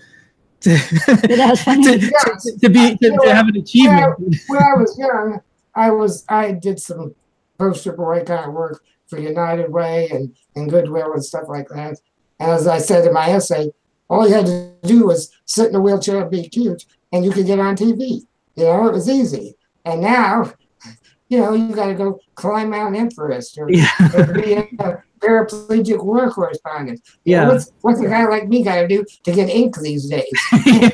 to, 0.60 0.76
to, 0.76 1.98
to, 1.98 2.58
to 2.60 2.68
be 2.68 2.96
to, 2.96 3.18
to 3.22 3.34
have 3.34 3.48
an 3.48 3.56
achievement? 3.56 4.18
when 4.48 4.62
I 4.62 4.74
was 4.74 4.98
young, 4.98 5.40
I 5.74 5.90
was 5.90 6.24
I 6.28 6.52
did 6.52 6.80
some 6.80 7.14
poster 7.58 7.92
boy 7.92 8.24
kind 8.24 8.46
of 8.46 8.54
work 8.54 8.82
for 9.06 9.18
United 9.18 9.70
Way 9.70 10.08
and, 10.10 10.36
and 10.54 10.70
Goodwill 10.70 11.12
and 11.12 11.24
stuff 11.24 11.44
like 11.48 11.68
that. 11.68 11.98
And 12.40 12.50
as 12.50 12.66
I 12.66 12.78
said 12.78 13.06
in 13.06 13.12
my 13.12 13.30
essay, 13.30 13.70
all 14.08 14.28
you 14.28 14.34
had 14.34 14.46
to 14.46 14.72
do 14.82 15.06
was 15.06 15.32
sit 15.44 15.68
in 15.68 15.74
a 15.74 15.80
wheelchair 15.80 16.22
and 16.22 16.30
be 16.30 16.48
cute, 16.48 16.84
and 17.12 17.24
you 17.24 17.30
could 17.30 17.46
get 17.46 17.58
on 17.58 17.76
TV. 17.76 18.22
You 18.54 18.64
know, 18.64 18.88
it 18.88 18.92
was 18.92 19.08
easy. 19.08 19.54
And 19.84 20.00
now, 20.00 20.52
you 21.28 21.38
know, 21.38 21.52
you 21.54 21.74
got 21.74 21.86
to 21.86 21.94
go 21.94 22.20
climb 22.34 22.70
Mount 22.70 22.96
Everest 22.96 23.58
or, 23.58 23.70
Yeah. 23.70 23.90
or 24.14 24.32
be 24.32 24.54
a 24.54 25.02
paraplegic 25.18 26.02
war 26.04 26.30
correspondent. 26.30 27.00
You 27.24 27.36
know, 27.36 27.42
Yeah. 27.42 27.48
what's 27.48 27.72
what's 27.82 28.00
a 28.00 28.08
guy 28.08 28.26
like 28.26 28.48
me 28.48 28.62
got 28.62 28.76
to 28.76 28.88
do 28.88 29.04
to 29.24 29.32
get 29.32 29.48
ink 29.48 29.76
these 29.80 30.08
days? 30.08 30.30
yeah, 30.66 30.90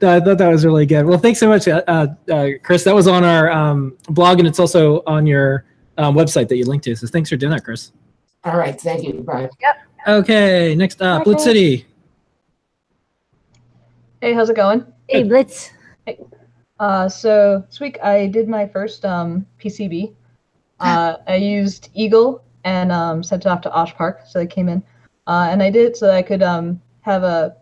No, 0.00 0.16
I 0.16 0.20
thought 0.20 0.38
that 0.38 0.48
was 0.48 0.64
really 0.64 0.86
good. 0.86 1.06
Well, 1.06 1.18
thanks 1.18 1.38
so 1.40 1.48
much, 1.48 1.66
uh, 1.68 1.82
uh, 1.88 2.48
Chris. 2.62 2.84
That 2.84 2.94
was 2.94 3.06
on 3.08 3.24
our 3.24 3.50
um, 3.50 3.96
blog, 4.08 4.38
and 4.38 4.48
it's 4.48 4.58
also 4.58 5.02
on 5.06 5.26
your 5.26 5.64
um, 5.98 6.14
website 6.14 6.48
that 6.48 6.56
you 6.56 6.64
linked 6.64 6.84
to. 6.84 6.94
So 6.96 7.06
thanks 7.06 7.28
for 7.28 7.36
doing 7.36 7.52
that, 7.52 7.64
Chris. 7.64 7.92
All 8.44 8.56
right, 8.56 8.80
thank 8.80 9.02
you. 9.04 9.14
Bye. 9.22 9.48
Okay, 10.06 10.74
next 10.74 11.02
up, 11.02 11.24
Blitz 11.24 11.44
City. 11.44 11.86
Hey, 14.20 14.32
how's 14.32 14.50
it 14.50 14.56
going? 14.56 14.84
Hey, 15.08 15.22
Blitz. 15.24 15.70
Uh, 16.80 17.08
so 17.08 17.64
this 17.68 17.80
week 17.80 17.98
I 18.02 18.26
did 18.26 18.48
my 18.48 18.66
first 18.66 19.04
um, 19.04 19.46
PCB. 19.60 20.14
Uh, 20.80 21.16
I 21.26 21.36
used 21.36 21.90
Eagle 21.94 22.42
and 22.68 22.92
um, 22.92 23.22
sent 23.22 23.46
it 23.46 23.48
off 23.48 23.62
to 23.62 23.72
Osh 23.72 23.94
Park, 23.94 24.20
so 24.26 24.38
they 24.38 24.46
came 24.46 24.68
in. 24.68 24.82
Uh, 25.26 25.48
and 25.50 25.62
I 25.62 25.70
did 25.70 25.86
it 25.86 25.96
so 25.96 26.06
that 26.06 26.14
I 26.14 26.22
could 26.22 26.42
um, 26.42 26.80
have 27.00 27.22
a 27.22 27.56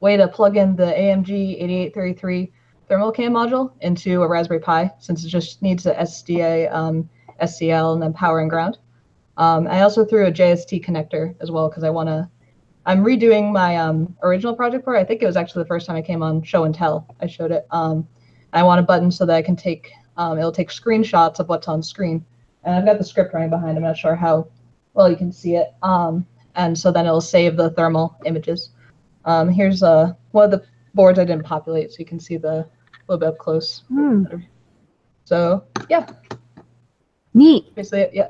way 0.00 0.16
to 0.16 0.26
plug 0.26 0.56
in 0.56 0.74
the 0.74 0.86
AMG 0.86 1.30
8833 1.62 2.52
thermal 2.88 3.12
cam 3.12 3.32
module 3.32 3.70
into 3.82 4.22
a 4.22 4.28
Raspberry 4.28 4.58
Pi, 4.58 4.92
since 4.98 5.24
it 5.24 5.28
just 5.28 5.62
needs 5.62 5.86
a 5.86 5.94
SDA, 5.94 6.72
um, 6.72 7.08
SCL, 7.40 7.94
and 7.94 8.02
then 8.02 8.12
power 8.12 8.40
and 8.40 8.50
ground. 8.50 8.78
Um, 9.36 9.68
I 9.68 9.82
also 9.82 10.04
threw 10.04 10.26
a 10.26 10.32
JST 10.32 10.84
connector 10.84 11.36
as 11.40 11.52
well 11.52 11.68
because 11.68 11.84
I 11.84 11.90
want 11.90 12.08
to. 12.08 12.28
I'm 12.84 13.04
redoing 13.04 13.52
my 13.52 13.76
um, 13.76 14.16
original 14.24 14.56
project 14.56 14.88
it. 14.88 14.90
I 14.90 15.04
think 15.04 15.22
it 15.22 15.26
was 15.26 15.36
actually 15.36 15.62
the 15.62 15.68
first 15.68 15.86
time 15.86 15.94
I 15.94 16.02
came 16.02 16.22
on 16.22 16.42
Show 16.42 16.64
and 16.64 16.74
Tell. 16.74 17.06
I 17.20 17.28
showed 17.28 17.52
it. 17.52 17.64
Um, 17.70 18.08
I 18.52 18.64
want 18.64 18.80
a 18.80 18.82
button 18.82 19.12
so 19.12 19.24
that 19.26 19.36
I 19.36 19.42
can 19.42 19.54
take. 19.54 19.92
It'll 20.18 20.50
take 20.50 20.70
screenshots 20.70 21.38
of 21.38 21.48
what's 21.48 21.68
on 21.68 21.80
screen, 21.80 22.24
and 22.68 22.76
I've 22.76 22.84
got 22.84 22.98
the 22.98 23.04
script 23.04 23.32
running 23.32 23.48
behind. 23.48 23.78
I'm 23.78 23.82
not 23.82 23.96
sure 23.96 24.14
how 24.14 24.46
well 24.92 25.08
you 25.10 25.16
can 25.16 25.32
see 25.32 25.56
it. 25.56 25.68
Um, 25.82 26.26
and 26.54 26.76
so 26.78 26.92
then 26.92 27.06
it'll 27.06 27.20
save 27.22 27.56
the 27.56 27.70
thermal 27.70 28.14
images. 28.26 28.70
Um, 29.24 29.48
here's 29.48 29.82
uh, 29.82 30.12
one 30.32 30.44
of 30.44 30.50
the 30.50 30.62
boards 30.94 31.18
I 31.18 31.24
didn't 31.24 31.44
populate, 31.44 31.90
so 31.92 31.96
you 31.98 32.04
can 32.04 32.20
see 32.20 32.36
the 32.36 32.48
a 32.58 32.66
little 33.08 33.18
bit 33.20 33.28
up 33.28 33.38
close. 33.38 33.84
Hmm, 33.88 34.24
So 35.24 35.64
yeah, 35.88 36.06
neat. 37.32 37.74
basically 37.74 38.00
it. 38.00 38.10
Yeah. 38.12 38.28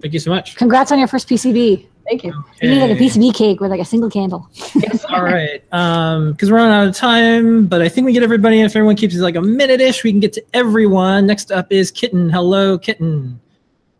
Thank 0.00 0.12
you 0.14 0.20
so 0.20 0.30
much. 0.30 0.54
Congrats 0.56 0.92
on 0.92 0.98
your 1.00 1.08
first 1.08 1.28
PCB. 1.28 1.88
Thank 2.10 2.24
you. 2.24 2.44
You 2.60 2.70
need 2.70 2.80
like 2.80 2.90
a 2.90 2.96
piece 2.96 3.14
of 3.14 3.22
PCB 3.22 3.34
cake 3.36 3.60
with 3.60 3.70
like 3.70 3.80
a 3.80 3.84
single 3.84 4.10
candle. 4.10 4.50
All 5.10 5.22
right. 5.22 5.62
Um, 5.70 6.32
because 6.32 6.50
we're 6.50 6.56
running 6.56 6.72
out 6.72 6.88
of 6.88 6.96
time, 6.96 7.68
but 7.68 7.82
I 7.82 7.88
think 7.88 8.04
we 8.04 8.12
get 8.12 8.24
everybody. 8.24 8.60
If 8.62 8.74
everyone 8.74 8.96
keeps 8.96 9.14
it 9.14 9.20
like 9.20 9.36
a 9.36 9.40
minute 9.40 9.80
ish, 9.80 10.02
we 10.02 10.10
can 10.10 10.18
get 10.18 10.32
to 10.32 10.44
everyone. 10.52 11.24
Next 11.28 11.52
up 11.52 11.70
is 11.70 11.92
Kitten. 11.92 12.28
Hello, 12.28 12.76
Kitten. 12.76 13.40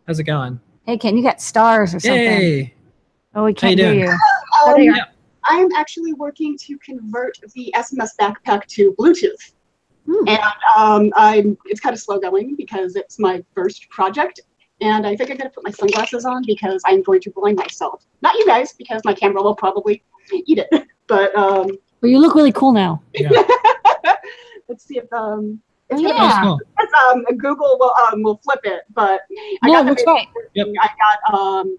How's 0.07 0.19
it 0.19 0.25
going? 0.25 0.59
Hey, 0.85 0.97
Ken, 0.97 1.15
you 1.15 1.23
got 1.23 1.41
stars 1.41 1.95
or 1.95 2.01
something. 2.01 2.19
Yay. 2.19 2.73
Oh, 3.33 3.45
we 3.45 3.45
How 3.45 3.47
you 3.47 3.55
can't 3.55 3.79
hear 3.79 3.93
doing? 3.93 3.99
you. 4.01 4.09
Um, 4.09 4.73
there 4.73 4.81
you 4.81 4.93
Yeah. 4.93 5.05
I'm 5.45 5.71
actually 5.71 6.11
working 6.11 6.57
to 6.57 6.77
convert 6.79 7.37
the 7.55 7.73
SMS 7.77 8.09
backpack 8.19 8.65
to 8.65 8.93
Bluetooth. 8.99 9.53
Hmm. 10.05 10.27
And 10.27 10.39
um, 10.77 11.13
I'm 11.15 11.57
it's 11.63 11.79
kind 11.79 11.93
of 11.93 12.01
slow 12.01 12.19
going 12.19 12.57
because 12.57 12.97
it's 12.97 13.19
my 13.19 13.41
first 13.55 13.89
project. 13.89 14.41
And 14.81 15.05
I 15.05 15.15
think 15.15 15.29
I 15.29 15.35
gotta 15.35 15.49
put 15.49 15.63
my 15.63 15.71
sunglasses 15.71 16.25
on 16.25 16.43
because 16.45 16.81
I'm 16.85 17.03
going 17.03 17.21
to 17.21 17.31
blind 17.31 17.57
myself. 17.57 18.05
Not 18.21 18.35
you 18.35 18.45
guys, 18.45 18.73
because 18.73 19.01
my 19.05 19.13
camera 19.13 19.43
will 19.43 19.55
probably 19.55 20.03
eat 20.31 20.59
it. 20.59 20.87
But 21.07 21.35
um, 21.35 21.67
Well, 21.99 22.09
you 22.09 22.19
look 22.19 22.35
really 22.35 22.53
cool 22.53 22.71
now. 22.71 23.03
let's 24.69 24.85
see 24.85 24.97
if 24.97 25.11
um, 25.11 25.59
Yeah. 25.89 26.13
That's 26.13 26.39
cool. 26.39 26.57
if, 26.79 26.89
um 27.09 27.25
Google 27.37 27.75
will 27.77 27.93
um 28.07 28.23
will 28.23 28.37
flip 28.37 28.61
it. 28.63 28.83
But 28.93 29.19
I 29.61 29.67
No, 29.67 29.73
got 29.73 29.83
the 29.83 29.89
looks 29.89 30.03
right. 30.07 30.25
Yep. 30.53 30.67
I 30.79 30.89
got 31.03 31.37
um 31.37 31.77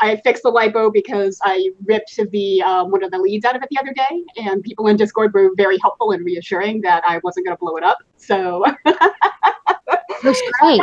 I 0.00 0.16
fixed 0.16 0.42
the 0.42 0.50
lipo 0.50 0.92
because 0.92 1.38
I 1.44 1.70
ripped 1.84 2.18
the 2.30 2.62
um, 2.62 2.90
one 2.90 3.02
of 3.02 3.10
the 3.10 3.18
leads 3.18 3.44
out 3.44 3.56
of 3.56 3.62
it 3.62 3.68
the 3.70 3.78
other 3.78 3.92
day, 3.92 4.24
and 4.36 4.62
people 4.62 4.86
in 4.88 4.96
Discord 4.96 5.32
were 5.34 5.50
very 5.56 5.78
helpful 5.78 6.12
and 6.12 6.24
reassuring 6.24 6.80
that 6.82 7.02
I 7.06 7.20
wasn't 7.22 7.46
going 7.46 7.56
to 7.56 7.60
blow 7.60 7.76
it 7.76 7.84
up. 7.84 7.98
So, 8.16 8.64
Looks 10.24 10.42
great. 10.60 10.80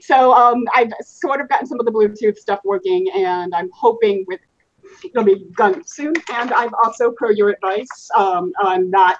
So 0.00 0.32
um, 0.32 0.64
I've 0.74 0.92
sort 1.02 1.40
of 1.40 1.48
gotten 1.48 1.66
some 1.66 1.78
of 1.80 1.86
the 1.86 1.92
Bluetooth 1.92 2.36
stuff 2.36 2.60
working, 2.64 3.06
and 3.14 3.54
I'm 3.54 3.70
hoping 3.72 4.24
with 4.26 4.40
it'll 5.04 5.24
be 5.24 5.46
done 5.56 5.82
soon. 5.86 6.14
And 6.32 6.52
I've 6.52 6.72
also, 6.84 7.10
per 7.12 7.32
your 7.32 7.50
advice, 7.50 8.08
um, 8.16 8.52
I'm 8.62 8.90
not 8.90 9.18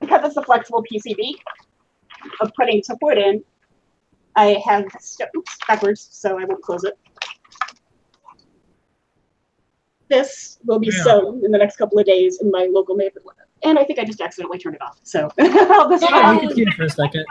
because 0.00 0.24
it's 0.26 0.36
a 0.36 0.42
flexible 0.42 0.84
PCB 0.90 1.34
of 2.40 2.52
putting 2.56 2.82
support 2.82 3.18
in. 3.18 3.42
I 4.36 4.60
have 4.66 4.84
st- 5.00 5.28
oops 5.36 5.56
backwards, 5.66 6.08
so 6.10 6.38
I 6.38 6.44
won't 6.44 6.62
close 6.62 6.84
it. 6.84 6.98
This 10.08 10.58
will 10.64 10.78
be 10.78 10.88
Yeah. 10.88 11.02
sewn 11.04 11.44
in 11.44 11.50
the 11.50 11.58
next 11.58 11.76
couple 11.76 11.98
of 11.98 12.06
days 12.06 12.40
in 12.40 12.50
my 12.50 12.68
local 12.70 12.96
neighborhood. 12.96 13.32
And 13.62 13.78
I 13.78 13.84
think 13.84 13.98
I 13.98 14.04
just 14.04 14.20
accidentally 14.20 14.58
turned 14.58 14.76
it 14.76 14.82
off. 14.82 14.98
So 15.02 15.30
I'll 15.40 15.88
just 15.88 16.02
Yeah, 16.02 16.32
we 16.32 16.40
can 16.40 16.54
see 16.54 16.62
it 16.62 16.74
for 16.74 16.84
a 16.84 16.90
second. 16.90 17.24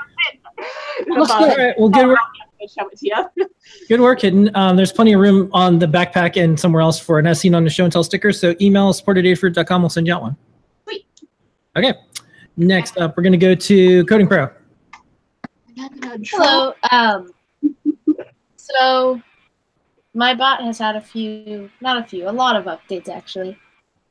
Looks 1.08 1.32
good. 1.32 1.58
right. 1.58 1.76
Well, 1.78 1.90
good 1.90 2.08
work. 2.08 2.18
show 2.62 2.88
it 2.88 2.98
to 3.00 3.08
you. 3.08 3.48
Good 3.90 4.00
work, 4.00 4.22
Hidden. 4.22 4.52
Um, 4.56 4.76
there's 4.76 4.92
plenty 4.92 5.14
of 5.14 5.20
room 5.20 5.50
on 5.54 5.80
the 5.80 5.86
backpack 5.86 6.42
and 6.42 6.60
somewhere 6.60 6.82
else 6.82 7.00
for 7.00 7.20
an 7.20 7.28
as 7.28 7.40
seen 7.40 7.56
on 7.56 7.64
the 7.64 7.70
show 7.70 7.84
and 7.84 7.92
tell 7.92 8.04
sticker. 8.04 8.32
So 8.32 8.56
email 8.62 8.94
support@adafruit.com. 8.94 9.82
We'll 9.82 9.90
send 9.90 10.08
you 10.08 10.14
out 10.14 10.22
one. 10.22 10.38
Sweet. 10.86 11.06
Okay. 11.76 11.94
Next 12.56 12.98
up, 12.98 13.18
we're 13.18 13.24
going 13.24 13.34
to 13.34 13.38
go 13.38 13.56
to 13.56 14.06
Coding 14.06 14.28
Pro. 14.28 14.50
Hello. 16.32 16.74
Um, 16.92 17.34
so 18.56 19.22
my 20.14 20.36
bot 20.36 20.62
has 20.62 20.78
had 20.78 20.96
a 20.96 21.02
few, 21.02 21.70
not 21.82 21.98
a 21.98 22.08
few, 22.08 22.30
a 22.30 22.32
lot 22.32 22.56
of 22.56 22.66
updates 22.66 23.10
actually. 23.10 23.58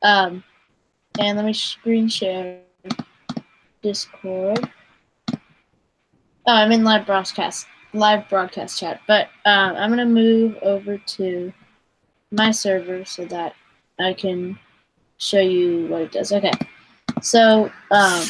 Um, 0.03 0.43
and 1.19 1.37
let 1.37 1.45
me 1.45 1.53
screen 1.53 2.09
share 2.09 2.61
Discord. 3.83 4.69
Oh, 6.45 6.53
I'm 6.55 6.73
in 6.73 6.83
live 6.83 7.07
broadcast, 7.07 7.67
live 7.93 8.29
broadcast 8.29 8.81
chat. 8.81 9.01
But 9.07 9.29
um, 9.45 9.77
I'm 9.77 9.91
gonna 9.91 10.07
move 10.07 10.57
over 10.63 10.99
to 10.99 11.53
my 12.33 12.51
server 12.51 13.05
so 13.05 13.25
that 13.27 13.55
I 14.01 14.13
can 14.13 14.59
show 15.19 15.41
you 15.41 15.87
what 15.87 16.03
it 16.03 16.13
does. 16.13 16.33
Okay. 16.33 16.53
So 17.21 17.71
um, 17.93 18.25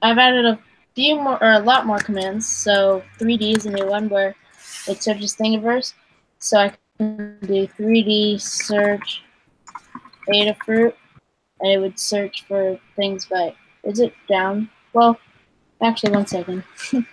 I've 0.00 0.18
added 0.18 0.46
a 0.46 0.58
few 0.94 1.16
more 1.16 1.42
or 1.42 1.52
a 1.52 1.58
lot 1.58 1.86
more 1.86 1.98
commands. 1.98 2.48
So 2.48 3.02
3D 3.18 3.56
is 3.56 3.66
a 3.66 3.70
new 3.70 3.86
one 3.86 4.08
where 4.08 4.36
it 4.86 5.02
searches 5.02 5.34
Thingiverse. 5.34 5.94
So 6.38 6.58
I 6.58 6.72
can 6.98 7.38
do 7.40 7.66
3D 7.66 8.40
search 8.40 9.22
Adafruit, 10.28 10.94
and 11.60 11.72
it 11.72 11.78
would 11.78 11.98
search 11.98 12.44
for 12.46 12.78
things 12.94 13.26
by. 13.26 13.54
Is 13.82 13.98
it 13.98 14.14
down? 14.28 14.70
Well, 14.92 15.18
actually, 15.82 16.12
one 16.12 16.26
second. 16.26 16.62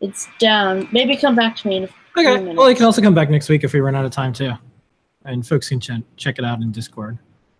it's 0.00 0.28
down. 0.38 0.88
Maybe 0.92 1.16
come 1.16 1.34
back 1.34 1.56
to 1.56 1.68
me 1.68 1.76
in 1.78 1.84
a 1.84 1.86
few 1.86 1.96
Okay. 2.28 2.36
minutes. 2.40 2.56
Well, 2.58 2.70
you 2.70 2.76
can 2.76 2.84
also 2.84 3.02
come 3.02 3.14
back 3.14 3.30
next 3.30 3.48
week 3.48 3.64
if 3.64 3.72
we 3.72 3.80
run 3.80 3.94
out 3.94 4.04
of 4.04 4.10
time 4.12 4.32
too, 4.32 4.52
and 5.24 5.46
folks 5.46 5.68
can 5.68 5.80
ch- 5.80 5.90
check 6.16 6.38
it 6.38 6.44
out 6.44 6.60
in 6.60 6.70
Discord. 6.72 7.18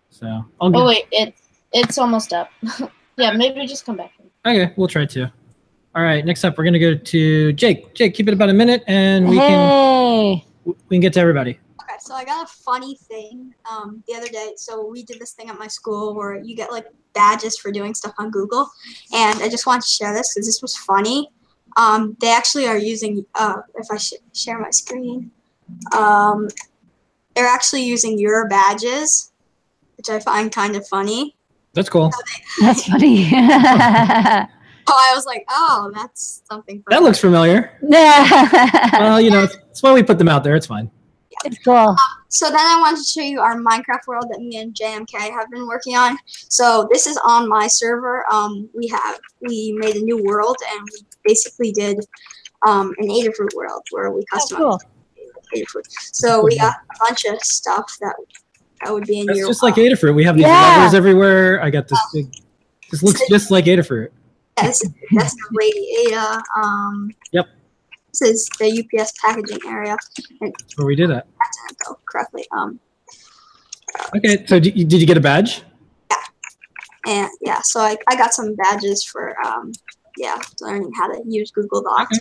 So 0.09 0.27
I'll 0.61 0.75
Oh 0.75 0.85
wait, 0.85 1.05
it's 1.11 1.41
it's 1.73 1.97
almost 1.97 2.31
up. 2.33 2.49
yeah, 3.17 3.31
maybe 3.33 3.65
just 3.65 3.85
come 3.85 3.97
back. 3.97 4.11
okay, 4.45 4.73
we'll 4.77 4.87
try 4.87 5.05
to. 5.05 5.31
All 5.95 6.03
right. 6.03 6.25
Next 6.25 6.43
up, 6.43 6.57
we're 6.57 6.65
gonna 6.65 6.79
go 6.79 6.93
to 6.95 7.53
Jake. 7.53 7.93
Jake, 7.95 8.13
keep 8.13 8.27
it 8.27 8.33
about 8.33 8.49
a 8.49 8.53
minute, 8.53 8.83
and 8.87 9.27
we 9.29 9.37
can 9.37 10.41
we 10.65 10.73
can 10.95 10.99
get 11.01 11.13
to 11.13 11.19
everybody. 11.19 11.59
Okay, 11.95 12.01
so 12.01 12.13
I 12.13 12.25
got 12.25 12.43
a 12.43 12.47
funny 12.47 12.95
thing 12.95 13.53
um, 13.69 14.03
the 14.07 14.15
other 14.15 14.27
day. 14.27 14.53
So 14.57 14.85
we 14.85 15.03
did 15.03 15.19
this 15.19 15.31
thing 15.31 15.49
at 15.49 15.57
my 15.57 15.67
school 15.67 16.13
where 16.13 16.35
you 16.35 16.55
get 16.55 16.71
like 16.71 16.87
badges 17.13 17.57
for 17.57 17.71
doing 17.71 17.93
stuff 17.93 18.13
on 18.17 18.31
Google, 18.31 18.69
and 19.13 19.41
I 19.41 19.47
just 19.47 19.65
wanted 19.65 19.83
to 19.83 19.87
share 19.87 20.13
this 20.13 20.33
because 20.33 20.45
this 20.45 20.61
was 20.61 20.75
funny. 20.75 21.29
Um, 21.77 22.17
they 22.19 22.31
actually 22.31 22.67
are 22.67 22.77
using. 22.77 23.25
Uh, 23.35 23.61
if 23.75 23.87
I 23.91 23.97
sh- 23.97 24.13
share 24.33 24.59
my 24.59 24.71
screen, 24.71 25.31
um, 25.95 26.49
they're 27.33 27.47
actually 27.47 27.83
using 27.83 28.19
your 28.19 28.47
badges, 28.49 29.31
which 29.95 30.09
I 30.09 30.19
find 30.19 30.51
kind 30.51 30.75
of 30.75 30.85
funny. 30.87 31.35
That's 31.73 31.89
cool. 31.89 32.11
That's 32.59 32.87
funny. 32.87 33.29
Oh, 34.87 35.09
I 35.11 35.15
was 35.15 35.25
like, 35.25 35.43
oh, 35.49 35.91
that's 35.95 36.43
something. 36.47 36.83
For 36.83 36.91
That 36.91 37.01
looks 37.01 37.17
familiar. 37.17 37.75
Yeah. 37.81 38.89
well, 38.99 39.19
you 39.19 39.31
know, 39.31 39.47
that's 39.47 39.81
why 39.81 39.91
we 39.91 40.03
put 40.03 40.19
them 40.19 40.29
out 40.29 40.43
there. 40.43 40.55
It's 40.55 40.67
fine. 40.67 40.91
It's 41.43 41.57
cool. 41.63 41.95
So 42.29 42.47
then 42.49 42.59
I 42.59 42.77
wanted 42.79 42.97
to 42.99 43.03
show 43.03 43.21
you 43.21 43.39
our 43.39 43.55
Minecraft 43.55 44.07
world 44.07 44.25
that 44.31 44.39
me 44.39 44.57
and 44.57 44.73
JMK 44.73 45.13
have 45.31 45.49
been 45.51 45.67
working 45.67 45.95
on. 45.95 46.17
So 46.49 46.87
this 46.91 47.07
is 47.07 47.17
on 47.25 47.47
my 47.49 47.67
server. 47.67 48.25
Um, 48.31 48.69
we 48.73 48.87
have 48.87 49.19
we 49.41 49.73
made 49.77 49.95
a 49.95 50.01
new 50.01 50.23
world 50.23 50.57
and 50.71 50.81
we 50.91 50.99
basically 51.23 51.71
did 51.71 51.99
um, 52.65 52.93
an 52.97 53.07
Adafruit 53.09 53.53
world 53.55 53.83
where 53.91 54.11
we 54.11 54.23
Oh, 54.33 54.37
customized 54.37 54.57
cool. 54.57 54.81
Adafruit. 55.55 55.83
So 56.13 56.43
we 56.43 56.57
got 56.57 56.73
a 56.73 56.99
bunch 56.99 57.25
of 57.25 57.39
stuff 57.41 57.95
that 58.01 58.15
that 58.83 58.91
would 58.93 59.05
be 59.05 59.19
in 59.19 59.25
That's 59.27 59.39
your 59.39 59.49
It's 59.49 59.59
just 59.59 59.63
like 59.63 59.75
Adafruit. 59.75 60.15
We 60.15 60.23
have 60.23 60.35
these 60.35 60.45
Yeah. 60.45 60.77
levers 60.77 60.93
everywhere. 60.93 61.63
I 61.63 61.69
got 61.69 61.87
this 61.87 61.99
big. 62.13 62.33
This 62.91 63.01
looks 63.03 63.21
just 63.29 63.49
like 63.51 63.65
Adafruit. 63.65 64.09
Yeah, 64.57 64.67
this 64.67 64.83
that's 65.15 65.33
the 65.33 65.47
radiata. 65.53 66.41
Um, 66.57 67.11
Yep. 67.31 67.47
This 68.19 68.29
is 68.31 68.49
the 68.59 68.83
UPS 68.99 69.11
packaging 69.23 69.59
area. 69.67 69.97
And 70.41 70.53
where 70.75 70.87
we 70.87 70.95
did 70.95 71.09
it. 71.09 71.25
that 71.25 71.51
didn't 71.67 71.79
go 71.85 71.99
correctly. 72.09 72.45
Um, 72.51 72.79
Okay. 74.17 74.45
So 74.45 74.59
did 74.59 74.77
you, 74.77 74.85
did 74.85 74.99
you 75.01 75.07
get 75.07 75.15
a 75.17 75.21
badge? 75.21 75.63
Yeah. 76.11 76.17
and 77.07 77.29
yeah, 77.41 77.61
so 77.61 77.79
I, 77.79 77.95
I 78.09 78.15
got 78.17 78.33
some 78.33 78.53
badges 78.55 79.03
for 79.05 79.35
um, 79.45 79.71
yeah, 80.17 80.37
learning 80.59 80.91
how 80.97 81.07
to 81.11 81.21
use 81.25 81.49
Google 81.51 81.81
Docs. 81.81 82.19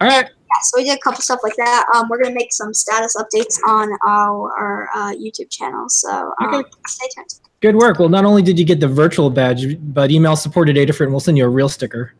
All 0.00 0.08
right. 0.08 0.26
Yeah, 0.26 0.60
so 0.62 0.78
we 0.78 0.84
did 0.84 0.98
a 0.98 1.00
couple 1.00 1.22
stuff 1.22 1.40
like 1.42 1.56
that. 1.56 1.86
Um, 1.94 2.08
we're 2.10 2.22
gonna 2.22 2.34
make 2.34 2.52
some 2.52 2.74
status 2.74 3.16
updates 3.16 3.58
on 3.66 3.88
our, 4.06 4.52
our 4.58 4.88
uh, 4.94 5.12
YouTube 5.14 5.50
channel. 5.50 5.88
So 5.88 6.32
um, 6.42 6.54
Okay. 6.54 6.68
stay 6.88 7.06
tuned. 7.14 7.40
Good 7.62 7.76
work. 7.76 7.98
Well, 7.98 8.10
not 8.10 8.24
only 8.26 8.42
did 8.42 8.58
you 8.58 8.66
get 8.66 8.80
the 8.80 8.88
virtual 8.88 9.30
badge, 9.30 9.78
but 9.80 10.10
email 10.10 10.36
support 10.36 10.68
at 10.68 10.76
Adafruit, 10.76 11.04
and 11.04 11.10
we'll 11.12 11.20
send 11.20 11.38
you 11.38 11.44
a 11.46 11.48
real 11.48 11.70
sticker. 11.70 12.12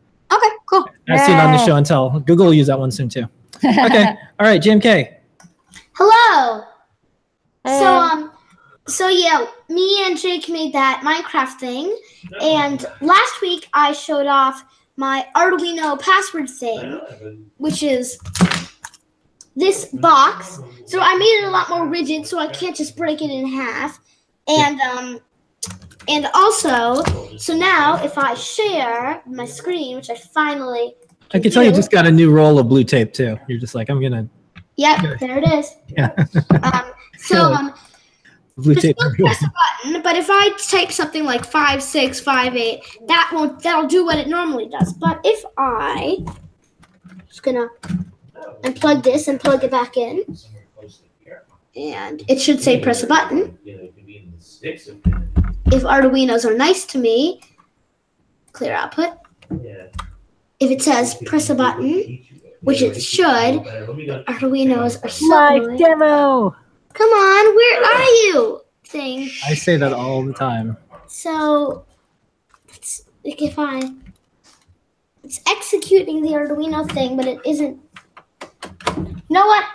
Okay, 1.09 1.15
cool. 1.15 1.21
As 1.21 1.25
seen 1.25 1.37
on 1.37 1.51
the 1.53 1.65
show 1.65 1.75
and 1.75 1.85
tell. 1.85 2.19
Google 2.19 2.47
will 2.47 2.53
use 2.53 2.67
that 2.67 2.79
one 2.79 2.91
soon 2.91 3.07
too. 3.07 3.25
Okay. 3.63 4.05
All 4.39 4.45
right, 4.45 4.61
JMK. 4.61 5.15
Hello. 5.93 6.63
Hey. 7.63 7.79
So 7.79 7.85
um, 7.87 8.31
so 8.87 9.07
yeah, 9.07 9.45
me 9.69 10.05
and 10.05 10.17
Jake 10.17 10.49
made 10.49 10.73
that 10.73 11.01
Minecraft 11.05 11.59
thing, 11.59 11.97
and 12.41 12.85
last 13.01 13.41
week 13.41 13.67
I 13.73 13.93
showed 13.93 14.27
off 14.27 14.63
my 14.97 15.25
Arduino 15.35 15.99
password 16.01 16.49
thing, 16.49 17.49
which 17.57 17.83
is 17.83 18.19
this 19.55 19.85
box. 19.85 20.59
So 20.85 20.99
I 20.99 21.15
made 21.15 21.25
it 21.25 21.45
a 21.45 21.49
lot 21.49 21.69
more 21.69 21.87
rigid, 21.87 22.27
so 22.27 22.37
I 22.37 22.47
can't 22.47 22.75
just 22.75 22.97
break 22.97 23.21
it 23.21 23.31
in 23.31 23.47
half, 23.47 23.99
and 24.47 24.79
um. 24.81 25.19
And 26.07 26.27
also, 26.33 27.03
so 27.37 27.55
now 27.55 28.03
if 28.03 28.17
I 28.17 28.33
share 28.33 29.21
my 29.25 29.45
screen, 29.45 29.97
which 29.97 30.09
I 30.09 30.15
finally 30.15 30.95
I 31.33 31.39
can 31.39 31.51
tell 31.51 31.63
you 31.63 31.71
just 31.71 31.91
got 31.91 32.07
a 32.07 32.11
new 32.11 32.31
roll 32.31 32.57
of 32.57 32.69
blue 32.69 32.83
tape 32.83 33.13
too. 33.13 33.37
You're 33.47 33.59
just 33.59 33.75
like, 33.75 33.89
I'm 33.89 34.01
gonna 34.01 34.29
Yep, 34.77 35.19
there 35.19 35.37
it 35.39 35.47
is. 35.47 35.75
yeah. 35.89 36.13
Um, 36.63 36.91
so 37.17 37.51
um, 37.51 37.73
blue 38.57 38.75
tape. 38.75 38.97
press 38.97 39.43
a 39.43 39.51
button. 39.83 40.01
But 40.01 40.15
if 40.15 40.27
I 40.29 40.49
type 40.69 40.91
something 40.91 41.25
like 41.25 41.45
five 41.45 41.81
six 41.83 42.19
five 42.19 42.55
eight, 42.55 42.83
that 43.07 43.31
won't 43.33 43.61
that'll 43.61 43.87
do 43.87 44.05
what 44.05 44.17
it 44.17 44.27
normally 44.27 44.69
does. 44.69 44.93
But 44.93 45.19
if 45.23 45.43
I 45.57 46.23
just 47.27 47.43
gonna 47.43 47.67
and 48.63 48.75
plug 48.75 49.03
this 49.03 49.27
and 49.27 49.39
plug 49.39 49.63
it 49.63 49.71
back 49.71 49.97
in. 49.97 50.23
And 51.75 52.23
it 52.27 52.41
should 52.41 52.61
say 52.61 52.81
press 52.81 53.03
a 53.03 53.07
button. 53.07 53.57
If 55.71 55.83
Arduinos 55.83 56.45
are 56.45 56.55
nice 56.55 56.85
to 56.87 56.97
me, 56.97 57.41
clear 58.53 58.73
output. 58.73 59.09
Yeah. 59.61 59.87
If 60.59 60.71
it 60.71 60.81
says 60.81 61.15
press 61.25 61.49
a 61.49 61.55
button, 61.55 62.19
which 62.61 62.81
it 62.81 62.99
should, 63.01 63.25
Arduinos 63.25 65.03
are 65.03 65.09
so 65.09 65.27
Live 65.27 65.63
annoying. 65.63 65.77
demo. 65.77 66.55
Come 66.93 67.09
on, 67.09 67.55
where 67.55 67.83
are 67.83 68.03
you? 68.03 68.61
Thing. 68.85 69.29
I 69.45 69.53
say 69.53 69.75
that 69.77 69.91
all 69.93 70.23
the 70.23 70.33
time. 70.33 70.77
So, 71.07 71.85
it's 72.69 73.03
like 73.25 73.41
if 73.41 73.59
I, 73.59 73.81
it's 75.23 75.41
executing 75.47 76.21
the 76.21 76.29
Arduino 76.29 76.89
thing, 76.91 77.17
but 77.17 77.27
it 77.27 77.39
isn't. 77.45 77.79
You 78.95 79.13
know 79.29 79.45
what? 79.45 79.65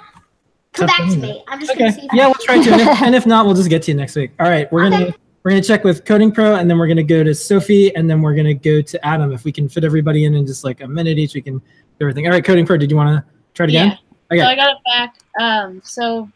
Come 0.73 0.87
back 0.87 0.97
to 1.11 1.17
me. 1.19 1.45
I'm 1.49 1.61
just 1.61 1.73
Okay. 1.73 1.81
gonna 1.81 1.93
see. 1.93 2.07
If 2.07 2.13
Yeah, 2.15 2.25
I- 2.25 2.27
we'll 2.29 2.35
try 2.37 2.63
to. 2.63 2.73
And 2.73 2.81
if, 2.89 3.03
and 3.03 3.15
if 3.15 3.27
not, 3.27 3.45
we'll 3.45 3.55
just 3.55 3.69
get 3.69 3.83
to 3.83 3.91
you 3.91 3.97
next 3.97 4.17
week. 4.17 4.31
All 4.41 4.49
right, 4.49 4.71
we're 4.73 4.89
gonna 4.89 5.15
we're 5.43 5.51
gonna 5.51 5.63
check 5.63 5.85
with 5.85 6.05
Coding 6.05 6.31
Pro, 6.31 6.55
and 6.55 6.71
then 6.71 6.79
we're 6.79 6.87
gonna 6.87 7.03
go 7.03 7.25
to 7.25 7.35
Sophie, 7.35 7.95
and 7.97 8.09
then 8.09 8.23
we're 8.23 8.35
gonna 8.35 8.55
go 8.55 8.81
to 8.81 9.07
Adam. 9.07 9.33
If 9.33 9.45
we 9.45 9.53
can 9.53 9.69
fit 9.69 9.85
everybody 9.85 10.25
in 10.25 10.35
in 10.35 10.47
just 10.47 10.65
like 10.65 10.81
a 10.81 10.87
minute 10.87 11.19
each, 11.19 11.35
we 11.35 11.43
can 11.43 11.59
do 11.59 11.65
everything. 12.01 12.27
All 12.27 12.33
right, 12.33 12.45
Coding 12.45 12.65
Pro, 12.65 12.77
did 12.77 12.91
you 12.91 12.97
want 12.97 13.09
to 13.09 13.25
try 13.55 13.65
it 13.65 13.71
again? 13.71 13.89
Yeah. 13.89 13.97
Okay. 14.33 14.41
So 14.41 14.47
I 14.47 14.55
got 14.55 14.71
it 14.71 14.79
back. 14.85 15.17
Um, 15.41 15.83
so 15.85 16.31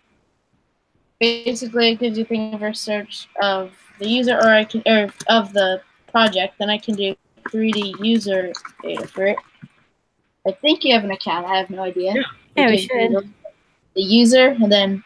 basically, 1.21 1.93
it 1.93 2.01
gives 2.01 2.19
you 2.19 2.25
thingiverse 2.25 2.79
search 2.79 3.29
of 3.41 3.73
the 3.99 4.09
user, 4.09 4.37
or 4.37 4.49
I 4.49 4.65
can, 4.65 4.83
or 4.87 5.09
of 5.29 5.53
the 5.53 5.83
project. 6.11 6.55
Then 6.59 6.69
I 6.69 6.79
can 6.79 6.95
do 6.95 7.15
3D 7.49 8.05
user 8.05 8.53
data 8.83 9.07
for 9.07 9.27
it. 9.27 9.37
I 10.47 10.53
think 10.53 10.85
you 10.85 10.95
have 10.95 11.05
an 11.05 11.11
account. 11.13 11.47
I 11.47 11.57
have 11.57 11.71
no 11.71 11.83
idea. 11.83 12.15
Yeah, 12.57 12.71
we 12.71 12.79
should. 12.79 13.33
The 13.95 14.03
user, 14.03 14.49
and 14.49 14.71
then 14.71 15.05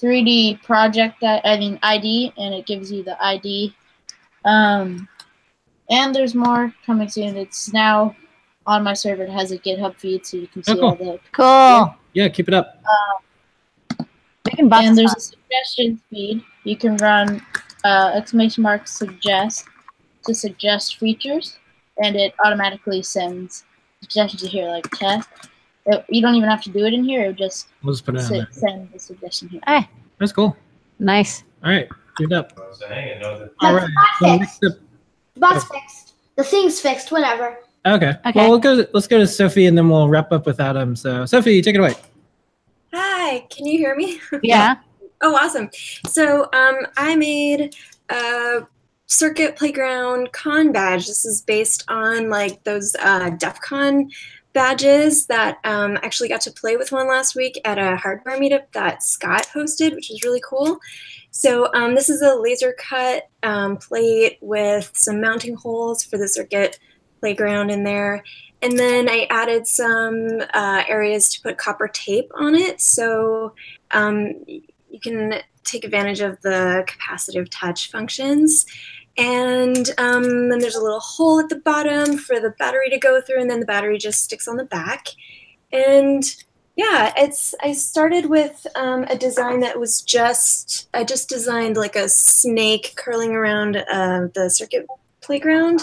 3D 0.00 0.62
project 0.62 1.20
that 1.20 1.40
I 1.44 1.58
mean 1.58 1.78
ID, 1.82 2.32
and 2.36 2.54
it 2.54 2.66
gives 2.66 2.90
you 2.92 3.02
the 3.02 3.16
ID. 3.24 3.74
Um, 4.44 5.08
and 5.90 6.14
there's 6.14 6.34
more 6.34 6.74
coming 6.84 7.08
soon. 7.08 7.36
It's 7.36 7.72
now 7.72 8.14
on 8.66 8.82
my 8.82 8.94
server. 8.94 9.24
It 9.24 9.30
has 9.30 9.52
a 9.52 9.58
GitHub 9.58 9.96
feed, 9.96 10.26
so 10.26 10.36
you 10.38 10.46
can 10.48 10.62
see 10.64 10.72
Oh, 10.72 10.76
cool. 10.76 10.88
all 10.88 10.96
the 10.96 11.20
Cool. 11.32 11.94
Yeah, 12.14 12.28
keep 12.28 12.48
it 12.48 12.54
up. 12.54 12.82
Making 14.46 14.68
bots 14.68 14.86
and 14.86 14.96
there's 14.98 15.10
fun. 15.12 15.18
a 15.18 15.20
suggestion 15.20 16.00
feed. 16.10 16.42
You 16.64 16.76
can 16.76 16.96
run 16.98 17.40
uh, 17.84 18.12
exclamation 18.14 18.62
mark 18.62 18.86
suggest 18.86 19.66
to 20.26 20.34
suggest 20.34 20.96
features, 20.96 21.56
and 22.02 22.16
it 22.16 22.34
automatically 22.44 23.02
sends 23.02 23.64
suggestions 24.00 24.42
to 24.42 24.48
here 24.48 24.68
like 24.68 24.88
test. 24.90 25.28
It- 25.86 26.04
you 26.08 26.22
don't 26.22 26.34
even 26.34 26.48
have 26.48 26.62
to 26.62 26.70
do 26.70 26.84
it 26.86 26.94
in 26.94 27.04
here. 27.04 27.24
It 27.24 27.28
would 27.28 27.38
just 27.38 27.68
We'll 27.82 27.94
just 27.94 28.04
put 28.06 28.14
it 28.14 28.20
on 28.22 28.24
se- 28.26 28.36
there. 28.38 28.48
send 28.52 28.92
the 28.92 28.98
suggestion 28.98 29.48
here. 29.48 29.60
Hey, 29.66 29.88
That's 30.18 30.32
cool. 30.32 30.56
nice. 30.98 31.44
All 31.62 31.70
right, 31.70 31.88
keep 32.16 32.30
it 32.30 32.34
up. 32.34 32.54
That's 32.56 32.82
All 33.60 33.74
right. 33.74 33.90
So 34.20 34.26
not 34.26 34.38
fixed. 34.40 34.64
up- 34.64 34.78
Bot's 35.36 35.64
fixed. 35.64 36.14
The 36.36 36.44
thing's 36.44 36.80
fixed. 36.80 37.10
Whatever. 37.12 37.58
Okay. 37.86 38.14
Okay. 38.26 38.32
Well, 38.34 38.50
we'll 38.50 38.58
go. 38.58 38.86
Let's 38.92 39.06
go 39.06 39.18
to 39.18 39.26
Sophie, 39.26 39.66
and 39.66 39.76
then 39.76 39.88
we'll 39.90 40.08
wrap 40.08 40.32
up 40.32 40.46
with 40.46 40.58
Adam. 40.60 40.96
So, 40.96 41.26
Sophie, 41.26 41.60
take 41.60 41.74
it 41.74 41.78
away. 41.78 41.94
Hi, 42.92 43.40
can 43.50 43.66
you 43.66 43.78
hear 43.78 43.94
me? 43.96 44.20
Yeah. 44.42 44.76
oh, 45.22 45.34
awesome. 45.36 45.68
So, 46.06 46.44
um, 46.52 46.76
I 46.96 47.16
made 47.16 47.74
a 48.10 48.60
Circuit 49.06 49.56
Playground 49.56 50.32
Con 50.32 50.72
badge. 50.72 51.06
This 51.06 51.24
is 51.24 51.42
based 51.42 51.84
on 51.88 52.30
like 52.30 52.62
those 52.64 52.94
uh, 53.00 53.30
DEF 53.30 53.60
CON 53.60 54.10
badges 54.54 55.26
that 55.26 55.58
um, 55.64 55.98
actually 56.02 56.28
got 56.28 56.40
to 56.42 56.50
play 56.50 56.76
with 56.76 56.92
one 56.92 57.08
last 57.08 57.34
week 57.34 57.60
at 57.64 57.78
a 57.78 57.96
hardware 57.96 58.38
meetup 58.38 58.72
that 58.72 59.02
Scott 59.02 59.46
hosted, 59.52 59.94
which 59.94 60.08
was 60.08 60.22
really 60.24 60.40
cool. 60.48 60.78
So 61.32 61.72
um, 61.74 61.94
this 61.94 62.08
is 62.08 62.22
a 62.22 62.36
laser 62.36 62.74
cut 62.78 63.24
um, 63.42 63.76
plate 63.76 64.38
with 64.40 64.90
some 64.94 65.20
mounting 65.20 65.56
holes 65.56 66.04
for 66.04 66.16
the 66.16 66.28
circuit 66.28 66.78
playground 67.20 67.70
in 67.70 67.82
there. 67.82 68.22
And 68.62 68.78
then 68.78 69.08
I 69.08 69.26
added 69.28 69.66
some 69.66 70.28
uh, 70.54 70.84
areas 70.88 71.28
to 71.30 71.42
put 71.42 71.58
copper 71.58 71.88
tape 71.88 72.30
on 72.34 72.54
it. 72.54 72.80
So 72.80 73.54
um, 73.90 74.44
you 74.46 75.00
can 75.02 75.34
take 75.64 75.84
advantage 75.84 76.20
of 76.20 76.40
the 76.42 76.86
capacitive 76.86 77.48
touch 77.50 77.90
functions. 77.90 78.64
And 79.16 79.90
um, 79.98 80.48
then 80.48 80.58
there's 80.58 80.74
a 80.74 80.82
little 80.82 81.00
hole 81.00 81.38
at 81.38 81.48
the 81.48 81.60
bottom 81.60 82.18
for 82.18 82.40
the 82.40 82.50
battery 82.50 82.90
to 82.90 82.98
go 82.98 83.20
through, 83.20 83.40
and 83.40 83.50
then 83.50 83.60
the 83.60 83.66
battery 83.66 83.98
just 83.98 84.22
sticks 84.22 84.48
on 84.48 84.56
the 84.56 84.64
back. 84.64 85.08
And 85.72 86.24
yeah, 86.76 87.12
it's 87.16 87.54
I 87.62 87.72
started 87.72 88.26
with 88.26 88.66
um, 88.74 89.04
a 89.04 89.16
design 89.16 89.60
that 89.60 89.78
was 89.78 90.02
just 90.02 90.88
I 90.92 91.04
just 91.04 91.28
designed 91.28 91.76
like 91.76 91.94
a 91.94 92.08
snake 92.08 92.94
curling 92.96 93.32
around 93.32 93.76
uh, 93.76 94.28
the 94.34 94.50
circuit 94.50 94.86
playground, 95.20 95.80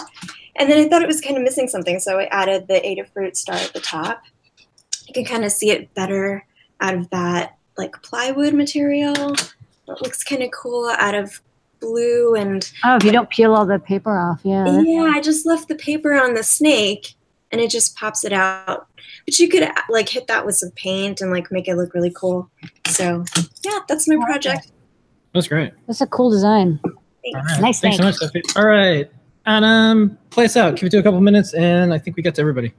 and 0.56 0.70
then 0.70 0.84
I 0.84 0.88
thought 0.88 1.02
it 1.02 1.08
was 1.08 1.22
kind 1.22 1.36
of 1.38 1.42
missing 1.42 1.68
something, 1.68 1.98
so 1.98 2.18
I 2.18 2.24
added 2.26 2.68
the 2.68 2.74
Adafruit 2.74 3.36
star 3.36 3.56
at 3.56 3.72
the 3.72 3.80
top. 3.80 4.22
You 5.06 5.14
can 5.14 5.24
kind 5.24 5.44
of 5.44 5.52
see 5.52 5.70
it 5.70 5.94
better 5.94 6.44
out 6.80 6.94
of 6.94 7.08
that 7.10 7.56
like 7.78 8.02
plywood 8.02 8.52
material. 8.52 9.32
It 9.32 10.02
looks 10.02 10.22
kind 10.22 10.42
of 10.42 10.50
cool 10.50 10.90
out 10.90 11.14
of 11.14 11.40
blue 11.82 12.34
and 12.34 12.72
Oh, 12.84 12.96
if 12.96 13.04
you 13.04 13.12
don't 13.12 13.28
peel 13.28 13.54
all 13.54 13.66
the 13.66 13.78
paper 13.78 14.16
off, 14.18 14.40
yeah. 14.44 14.80
yeah, 14.80 15.10
I 15.14 15.20
just 15.20 15.44
left 15.44 15.68
the 15.68 15.74
paper 15.74 16.14
on 16.14 16.32
the 16.32 16.42
snake 16.42 17.14
and 17.50 17.60
it 17.60 17.70
just 17.70 17.94
pops 17.96 18.24
it 18.24 18.32
out. 18.32 18.86
But 19.26 19.38
you 19.38 19.48
could 19.48 19.68
like 19.90 20.08
hit 20.08 20.26
that 20.28 20.46
with 20.46 20.56
some 20.56 20.70
paint 20.70 21.20
and 21.20 21.30
like 21.30 21.52
make 21.52 21.68
it 21.68 21.76
look 21.76 21.92
really 21.92 22.12
cool. 22.16 22.50
So 22.86 23.24
yeah, 23.62 23.80
that's 23.88 24.08
my 24.08 24.16
project. 24.24 24.72
That's 25.34 25.48
great. 25.48 25.72
That's 25.86 26.00
a 26.00 26.06
cool 26.06 26.30
design. 26.30 26.80
All 26.84 26.92
right. 27.34 27.60
Nice, 27.60 27.80
Thanks 27.80 27.98
so 27.98 28.04
much, 28.04 28.16
thanks. 28.16 28.32
Sophie. 28.32 28.42
All 28.56 28.66
right, 28.66 29.10
Adam, 29.46 30.18
play 30.30 30.46
us 30.46 30.56
out. 30.56 30.76
Keep 30.76 30.86
it 30.86 30.90
to 30.90 30.98
a 30.98 31.02
couple 31.02 31.20
minutes, 31.20 31.54
and 31.54 31.92
I 31.92 31.98
think 31.98 32.16
we 32.16 32.22
got 32.22 32.34
to 32.36 32.40
everybody. 32.40 32.72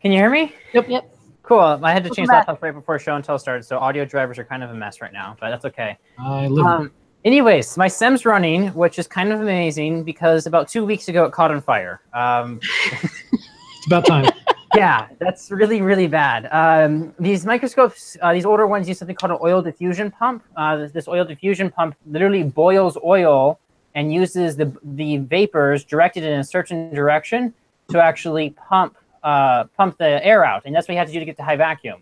Can 0.00 0.12
you 0.12 0.18
hear 0.18 0.30
me? 0.30 0.54
Yep. 0.74 0.88
Yep. 0.88 1.17
Cool. 1.48 1.60
I 1.60 1.94
had 1.94 2.04
to 2.04 2.10
Welcome 2.10 2.14
change 2.14 2.28
back. 2.28 2.46
laptops 2.46 2.60
right 2.60 2.74
before 2.74 2.98
show 2.98 3.16
and 3.16 3.24
tell 3.24 3.38
started, 3.38 3.64
so 3.64 3.78
audio 3.78 4.04
drivers 4.04 4.38
are 4.38 4.44
kind 4.44 4.62
of 4.62 4.68
a 4.68 4.74
mess 4.74 5.00
right 5.00 5.14
now, 5.14 5.34
but 5.40 5.48
that's 5.48 5.64
okay. 5.64 5.96
I 6.18 6.46
live. 6.46 6.66
Um, 6.66 6.92
anyways, 7.24 7.78
my 7.78 7.88
SEM's 7.88 8.26
running, 8.26 8.68
which 8.74 8.98
is 8.98 9.06
kind 9.06 9.32
of 9.32 9.40
amazing 9.40 10.04
because 10.04 10.44
about 10.44 10.68
two 10.68 10.84
weeks 10.84 11.08
ago 11.08 11.24
it 11.24 11.32
caught 11.32 11.50
on 11.50 11.62
fire. 11.62 12.02
Um, 12.12 12.60
it's 12.92 13.86
about 13.86 14.04
time. 14.04 14.30
yeah, 14.76 15.08
that's 15.20 15.50
really, 15.50 15.80
really 15.80 16.06
bad. 16.06 16.50
Um, 16.52 17.14
these 17.18 17.46
microscopes, 17.46 18.18
uh, 18.20 18.34
these 18.34 18.44
older 18.44 18.66
ones 18.66 18.86
use 18.86 18.98
something 18.98 19.16
called 19.16 19.32
an 19.32 19.38
oil 19.42 19.62
diffusion 19.62 20.10
pump. 20.10 20.44
Uh, 20.54 20.76
this, 20.76 20.92
this 20.92 21.08
oil 21.08 21.24
diffusion 21.24 21.70
pump 21.70 21.96
literally 22.06 22.42
boils 22.42 22.98
oil 23.02 23.58
and 23.94 24.12
uses 24.12 24.54
the, 24.54 24.70
the 24.84 25.16
vapors 25.16 25.82
directed 25.82 26.24
in 26.24 26.40
a 26.40 26.44
certain 26.44 26.94
direction 26.94 27.54
to 27.88 28.02
actually 28.02 28.50
pump 28.50 28.98
uh, 29.28 29.64
pump 29.76 29.98
the 29.98 30.24
air 30.24 30.42
out, 30.44 30.62
and 30.64 30.74
that's 30.74 30.88
what 30.88 30.94
you 30.94 30.98
have 30.98 31.08
to 31.08 31.12
do 31.12 31.18
to 31.18 31.24
get 31.26 31.36
to 31.36 31.42
high 31.42 31.56
vacuum. 31.56 32.00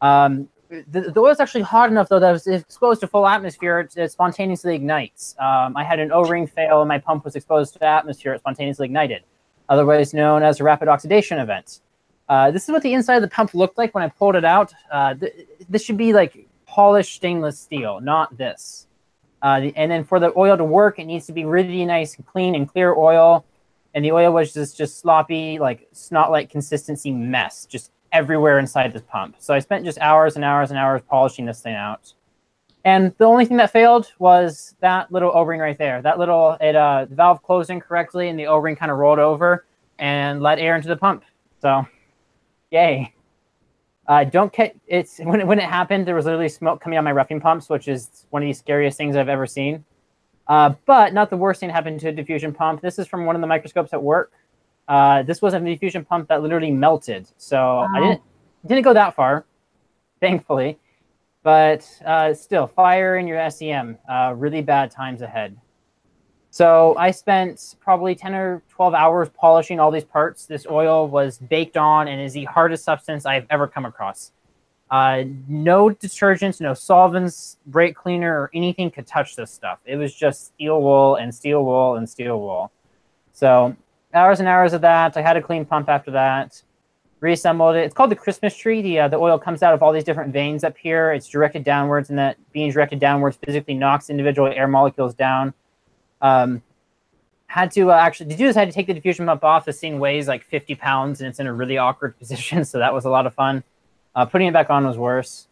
Um, 0.00 0.48
the, 0.68 1.12
the 1.14 1.20
oil 1.20 1.30
is 1.30 1.38
actually 1.38 1.62
hot 1.62 1.90
enough 1.90 2.08
though 2.08 2.18
that 2.18 2.34
if 2.34 2.36
it's 2.38 2.64
exposed 2.64 3.00
to 3.02 3.06
full 3.06 3.26
atmosphere, 3.26 3.78
it, 3.80 3.96
it 3.96 4.10
spontaneously 4.10 4.74
ignites. 4.74 5.36
Um, 5.38 5.76
I 5.76 5.84
had 5.84 6.00
an 6.00 6.10
O-ring 6.10 6.46
fail, 6.48 6.80
and 6.82 6.88
my 6.88 6.98
pump 6.98 7.24
was 7.24 7.36
exposed 7.36 7.74
to 7.74 7.84
atmosphere; 7.84 8.34
it 8.34 8.40
spontaneously 8.40 8.86
ignited, 8.86 9.22
otherwise 9.68 10.12
known 10.12 10.42
as 10.42 10.58
a 10.58 10.64
rapid 10.64 10.88
oxidation 10.88 11.38
event. 11.38 11.82
Uh, 12.28 12.50
this 12.50 12.64
is 12.64 12.70
what 12.70 12.82
the 12.82 12.92
inside 12.92 13.16
of 13.16 13.22
the 13.22 13.28
pump 13.28 13.54
looked 13.54 13.78
like 13.78 13.94
when 13.94 14.02
I 14.02 14.08
pulled 14.08 14.34
it 14.34 14.44
out. 14.44 14.72
Uh, 14.90 15.14
th- 15.14 15.46
this 15.68 15.84
should 15.84 15.96
be 15.96 16.12
like 16.12 16.48
polished 16.66 17.14
stainless 17.14 17.60
steel, 17.60 18.00
not 18.00 18.36
this. 18.36 18.88
Uh, 19.40 19.70
and 19.76 19.88
then 19.88 20.02
for 20.02 20.18
the 20.18 20.32
oil 20.36 20.56
to 20.56 20.64
work, 20.64 20.98
it 20.98 21.04
needs 21.04 21.26
to 21.26 21.32
be 21.32 21.44
really 21.44 21.84
nice, 21.84 22.16
and 22.16 22.26
clean, 22.26 22.56
and 22.56 22.68
clear 22.68 22.92
oil. 22.96 23.44
And 23.96 24.04
the 24.04 24.12
oil 24.12 24.30
was 24.30 24.52
just 24.52 24.76
just 24.76 25.00
sloppy, 25.00 25.58
like 25.58 25.88
snot-like 25.92 26.50
consistency 26.50 27.10
mess, 27.10 27.64
just 27.64 27.90
everywhere 28.12 28.58
inside 28.58 28.92
this 28.92 29.02
pump. 29.08 29.36
So 29.38 29.54
I 29.54 29.58
spent 29.58 29.86
just 29.86 29.98
hours 29.98 30.36
and 30.36 30.44
hours 30.44 30.70
and 30.70 30.78
hours 30.78 31.00
polishing 31.08 31.46
this 31.46 31.62
thing 31.62 31.74
out. 31.74 32.12
And 32.84 33.14
the 33.16 33.24
only 33.24 33.46
thing 33.46 33.56
that 33.56 33.72
failed 33.72 34.12
was 34.18 34.76
that 34.80 35.10
little 35.10 35.32
O-ring 35.34 35.60
right 35.60 35.78
there. 35.78 36.02
That 36.02 36.18
little 36.18 36.58
it 36.60 36.76
uh, 36.76 37.06
the 37.08 37.14
valve 37.14 37.42
closed 37.42 37.70
incorrectly, 37.70 38.28
and 38.28 38.38
the 38.38 38.46
O-ring 38.46 38.76
kind 38.76 38.92
of 38.92 38.98
rolled 38.98 39.18
over 39.18 39.64
and 39.98 40.42
let 40.42 40.58
air 40.58 40.76
into 40.76 40.88
the 40.88 40.96
pump. 40.96 41.24
So, 41.62 41.86
yay. 42.70 43.14
Uh, 44.06 44.24
don't 44.24 44.52
get 44.52 44.76
it's 44.86 45.18
when 45.22 45.40
it, 45.40 45.46
when 45.46 45.58
it 45.58 45.64
happened. 45.64 46.06
There 46.06 46.14
was 46.14 46.26
literally 46.26 46.50
smoke 46.50 46.82
coming 46.82 46.98
out 46.98 47.04
my 47.04 47.12
roughing 47.12 47.40
pumps, 47.40 47.70
which 47.70 47.88
is 47.88 48.26
one 48.28 48.42
of 48.42 48.46
the 48.46 48.52
scariest 48.52 48.98
things 48.98 49.16
I've 49.16 49.30
ever 49.30 49.46
seen. 49.46 49.86
Uh, 50.48 50.74
but 50.84 51.12
not 51.12 51.30
the 51.30 51.36
worst 51.36 51.60
thing 51.60 51.70
happened 51.70 52.00
to 52.00 52.08
a 52.08 52.12
diffusion 52.12 52.52
pump. 52.52 52.80
This 52.80 52.98
is 52.98 53.06
from 53.06 53.24
one 53.24 53.34
of 53.34 53.40
the 53.40 53.46
microscopes 53.46 53.92
at 53.92 54.02
work. 54.02 54.32
Uh, 54.88 55.22
this 55.22 55.42
was 55.42 55.54
a 55.54 55.60
diffusion 55.60 56.04
pump 56.04 56.28
that 56.28 56.42
literally 56.42 56.70
melted. 56.70 57.26
So 57.36 57.78
I 57.94 58.00
didn't 58.00 58.22
didn't 58.66 58.84
go 58.84 58.94
that 58.94 59.14
far, 59.14 59.44
thankfully. 60.20 60.78
But 61.42 61.88
uh, 62.04 62.34
still, 62.34 62.66
fire 62.66 63.16
in 63.16 63.26
your 63.26 63.50
SEM. 63.50 63.98
Uh, 64.08 64.34
really 64.36 64.62
bad 64.62 64.90
times 64.90 65.22
ahead. 65.22 65.56
So 66.50 66.96
I 66.96 67.10
spent 67.10 67.76
probably 67.80 68.14
10 68.14 68.34
or 68.34 68.62
12 68.70 68.94
hours 68.94 69.28
polishing 69.28 69.78
all 69.78 69.90
these 69.90 70.04
parts. 70.04 70.46
This 70.46 70.66
oil 70.66 71.06
was 71.06 71.38
baked 71.38 71.76
on 71.76 72.08
and 72.08 72.20
is 72.20 72.32
the 72.32 72.44
hardest 72.44 72.82
substance 72.82 73.26
I've 73.26 73.46
ever 73.50 73.66
come 73.68 73.84
across. 73.84 74.32
Uh, 74.90 75.24
no 75.48 75.90
detergents, 75.90 76.60
no 76.60 76.72
solvents, 76.72 77.56
brake 77.66 77.96
cleaner, 77.96 78.40
or 78.40 78.50
anything 78.54 78.90
could 78.90 79.06
touch 79.06 79.34
this 79.34 79.50
stuff. 79.50 79.80
It 79.84 79.96
was 79.96 80.14
just 80.14 80.46
steel 80.46 80.80
wool 80.80 81.16
and 81.16 81.34
steel 81.34 81.64
wool 81.64 81.96
and 81.96 82.08
steel 82.08 82.38
wool. 82.40 82.70
So 83.32 83.74
hours 84.14 84.38
and 84.38 84.48
hours 84.48 84.72
of 84.72 84.80
that. 84.82 85.16
I 85.16 85.22
had 85.22 85.36
a 85.36 85.42
clean 85.42 85.64
pump 85.64 85.88
after 85.88 86.12
that. 86.12 86.62
Reassembled 87.20 87.76
it. 87.76 87.80
It's 87.80 87.94
called 87.94 88.10
the 88.10 88.16
Christmas 88.16 88.56
tree. 88.56 88.82
The 88.82 89.00
uh, 89.00 89.08
the 89.08 89.16
oil 89.16 89.38
comes 89.38 89.62
out 89.62 89.74
of 89.74 89.82
all 89.82 89.92
these 89.92 90.04
different 90.04 90.32
veins 90.32 90.62
up 90.62 90.76
here. 90.76 91.12
It's 91.12 91.26
directed 91.26 91.64
downwards, 91.64 92.10
and 92.10 92.18
that 92.18 92.36
being 92.52 92.70
directed 92.70 93.00
downwards 93.00 93.38
physically 93.42 93.74
knocks 93.74 94.10
individual 94.10 94.48
air 94.48 94.68
molecules 94.68 95.14
down. 95.14 95.54
Um, 96.20 96.62
had 97.46 97.70
to 97.72 97.90
uh, 97.90 97.94
actually 97.94 98.30
to 98.30 98.36
do 98.36 98.46
this. 98.46 98.56
I 98.56 98.60
had 98.60 98.68
to 98.68 98.74
take 98.74 98.86
the 98.86 98.94
diffusion 98.94 99.26
pump 99.26 99.44
off. 99.44 99.64
This 99.64 99.80
thing 99.80 99.98
weighs 99.98 100.28
like 100.28 100.44
50 100.44 100.74
pounds, 100.74 101.20
and 101.20 101.28
it's 101.28 101.40
in 101.40 101.46
a 101.46 101.52
really 101.52 101.78
awkward 101.78 102.18
position. 102.18 102.64
So 102.64 102.78
that 102.78 102.92
was 102.92 103.04
a 103.04 103.10
lot 103.10 103.26
of 103.26 103.34
fun. 103.34 103.64
Uh, 104.16 104.24
putting 104.24 104.48
it 104.48 104.52
back 104.52 104.70
on 104.70 104.86
was 104.86 104.96
worse. 104.96 105.46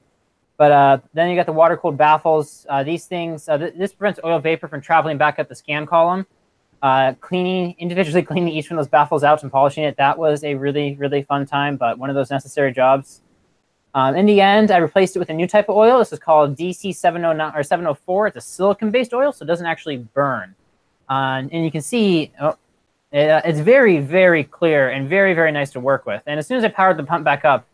But 0.56 0.72
uh, 0.72 0.98
then 1.12 1.28
you 1.28 1.36
got 1.36 1.46
the 1.46 1.52
water 1.52 1.76
cooled 1.76 1.98
baffles. 1.98 2.66
Uh, 2.68 2.82
these 2.82 3.06
things, 3.06 3.48
uh, 3.48 3.58
th- 3.58 3.74
this 3.76 3.92
prevents 3.92 4.18
oil 4.24 4.38
vapor 4.38 4.68
from 4.68 4.80
traveling 4.80 5.18
back 5.18 5.38
up 5.38 5.48
the 5.48 5.54
scan 5.54 5.84
column. 5.84 6.26
Uh, 6.82 7.14
cleaning, 7.20 7.74
individually 7.78 8.22
cleaning 8.30 8.52
each 8.52 8.70
one 8.70 8.78
of 8.78 8.84
those 8.84 8.90
baffles 8.90 9.22
out 9.22 9.42
and 9.42 9.52
polishing 9.52 9.84
it, 9.84 9.96
that 9.98 10.18
was 10.18 10.42
a 10.44 10.54
really, 10.54 10.94
really 10.96 11.22
fun 11.22 11.44
time, 11.44 11.76
but 11.76 11.98
one 11.98 12.08
of 12.08 12.16
those 12.16 12.30
necessary 12.30 12.72
jobs. 12.72 13.20
Um, 13.94 14.16
in 14.16 14.26
the 14.26 14.40
end, 14.40 14.70
I 14.70 14.78
replaced 14.78 15.14
it 15.14 15.18
with 15.20 15.30
a 15.30 15.34
new 15.34 15.46
type 15.46 15.68
of 15.68 15.76
oil. 15.76 15.98
This 15.98 16.12
is 16.12 16.18
called 16.18 16.56
DC 16.56 16.94
709 16.94 17.52
or 17.54 17.62
704. 17.62 18.28
It's 18.28 18.36
a 18.36 18.40
silicon-based 18.40 19.12
oil, 19.14 19.32
so 19.32 19.44
it 19.44 19.46
doesn't 19.46 19.66
actually 19.66 19.98
burn. 19.98 20.54
Uh, 21.08 21.42
and 21.50 21.64
you 21.64 21.70
can 21.70 21.82
see 21.82 22.32
oh, 22.40 22.56
it, 23.12 23.42
it's 23.44 23.60
very, 23.60 23.98
very 23.98 24.42
clear 24.42 24.90
and 24.90 25.08
very, 25.08 25.34
very 25.34 25.52
nice 25.52 25.70
to 25.72 25.80
work 25.80 26.06
with. 26.06 26.22
And 26.26 26.38
as 26.38 26.46
soon 26.46 26.58
as 26.58 26.64
I 26.64 26.68
powered 26.68 26.96
the 26.96 27.04
pump 27.04 27.24
back 27.24 27.44
up, 27.44 27.66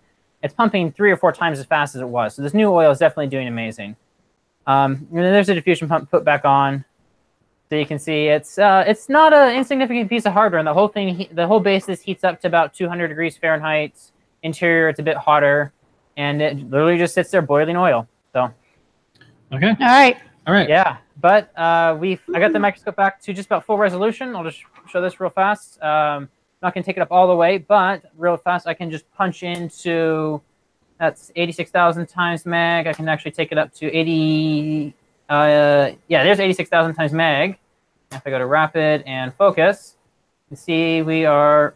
it's 0.42 0.54
pumping 0.54 0.92
three 0.92 1.10
or 1.10 1.16
four 1.16 1.32
times 1.32 1.58
as 1.58 1.66
fast 1.66 1.94
as 1.94 2.00
it 2.00 2.08
was. 2.08 2.34
So 2.34 2.42
this 2.42 2.54
new 2.54 2.72
oil 2.72 2.90
is 2.90 2.98
definitely 2.98 3.28
doing 3.28 3.48
amazing. 3.48 3.96
Um, 4.66 5.06
and 5.10 5.18
then 5.18 5.32
there's 5.32 5.48
a 5.48 5.54
diffusion 5.54 5.88
pump 5.88 6.10
put 6.10 6.24
back 6.24 6.44
on. 6.44 6.84
So 7.68 7.76
you 7.76 7.86
can 7.86 7.98
see 7.98 8.26
it's 8.26 8.58
uh, 8.58 8.84
it's 8.86 9.08
not 9.08 9.32
an 9.32 9.54
insignificant 9.54 10.08
piece 10.08 10.26
of 10.26 10.32
hardware. 10.32 10.58
And 10.58 10.66
the 10.66 10.74
whole 10.74 10.88
thing, 10.88 11.28
the 11.32 11.46
whole 11.46 11.60
basis 11.60 12.00
heats 12.00 12.24
up 12.24 12.40
to 12.40 12.48
about 12.48 12.74
200 12.74 13.08
degrees 13.08 13.36
Fahrenheit. 13.36 13.94
Interior, 14.42 14.88
it's 14.88 14.98
a 14.98 15.02
bit 15.02 15.16
hotter, 15.16 15.72
and 16.16 16.40
it 16.40 16.56
literally 16.70 16.96
just 16.96 17.14
sits 17.14 17.30
there 17.30 17.42
boiling 17.42 17.76
oil. 17.76 18.08
So 18.32 18.52
Okay. 19.52 19.68
All 19.68 19.74
right. 19.86 20.16
All 20.46 20.54
right. 20.54 20.68
yeah, 20.68 20.98
but 21.20 21.56
uh, 21.58 21.96
we 22.00 22.18
I 22.34 22.40
got 22.40 22.52
the 22.52 22.58
microscope 22.58 22.96
back 22.96 23.20
to 23.22 23.32
just 23.32 23.46
about 23.46 23.64
full 23.66 23.76
resolution. 23.76 24.34
I'll 24.34 24.44
just 24.44 24.62
show 24.88 25.00
this 25.02 25.20
real 25.20 25.30
fast. 25.30 25.80
Um, 25.82 26.28
not 26.62 26.74
gonna 26.74 26.84
take 26.84 26.96
it 26.96 27.00
up 27.00 27.08
all 27.10 27.26
the 27.28 27.34
way, 27.36 27.58
but 27.58 28.04
real 28.16 28.36
fast 28.36 28.66
I 28.66 28.74
can 28.74 28.90
just 28.90 29.10
punch 29.12 29.42
into 29.42 30.40
that's 30.98 31.32
86,000 31.34 32.06
times 32.06 32.44
mag. 32.44 32.86
I 32.86 32.92
can 32.92 33.08
actually 33.08 33.30
take 33.30 33.52
it 33.52 33.58
up 33.58 33.72
to 33.74 33.86
80. 33.90 34.94
Uh, 35.30 35.92
yeah, 36.08 36.22
there's 36.24 36.38
86,000 36.40 36.94
times 36.94 37.12
mag. 37.12 37.56
If 38.12 38.22
I 38.26 38.30
go 38.30 38.38
to 38.38 38.44
rapid 38.44 39.02
and 39.06 39.32
focus, 39.34 39.96
you 40.50 40.56
see 40.56 41.00
we 41.00 41.24
are 41.24 41.74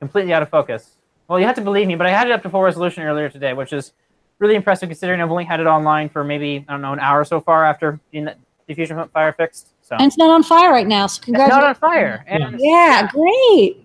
completely 0.00 0.32
out 0.32 0.42
of 0.42 0.48
focus. 0.48 0.96
Well, 1.28 1.38
you 1.38 1.46
have 1.46 1.56
to 1.56 1.60
believe 1.62 1.86
me, 1.88 1.94
but 1.94 2.06
I 2.06 2.10
had 2.10 2.26
it 2.26 2.32
up 2.32 2.42
to 2.44 2.50
full 2.50 2.62
resolution 2.62 3.02
earlier 3.02 3.28
today, 3.28 3.52
which 3.52 3.72
is 3.72 3.92
really 4.38 4.54
impressive 4.54 4.88
considering 4.88 5.20
I've 5.20 5.30
only 5.30 5.44
had 5.44 5.60
it 5.60 5.66
online 5.66 6.08
for 6.08 6.24
maybe 6.24 6.64
I 6.68 6.72
don't 6.72 6.82
know 6.82 6.92
an 6.92 7.00
hour 7.00 7.24
so 7.24 7.40
far 7.40 7.64
after 7.64 8.00
getting 8.12 8.24
that 8.24 8.38
diffusion 8.66 9.02
fire 9.08 9.32
fixed. 9.32 9.68
So 9.82 9.96
And 9.96 10.06
it's 10.06 10.16
not 10.16 10.30
on 10.30 10.42
fire 10.42 10.70
right 10.70 10.86
now. 10.86 11.06
So 11.06 11.22
congratulations. 11.22 11.58
it's 11.58 11.82
not 11.82 11.88
on 11.88 11.92
fire. 11.92 12.24
And 12.26 12.58
Yeah, 12.58 13.08
great. 13.08 13.81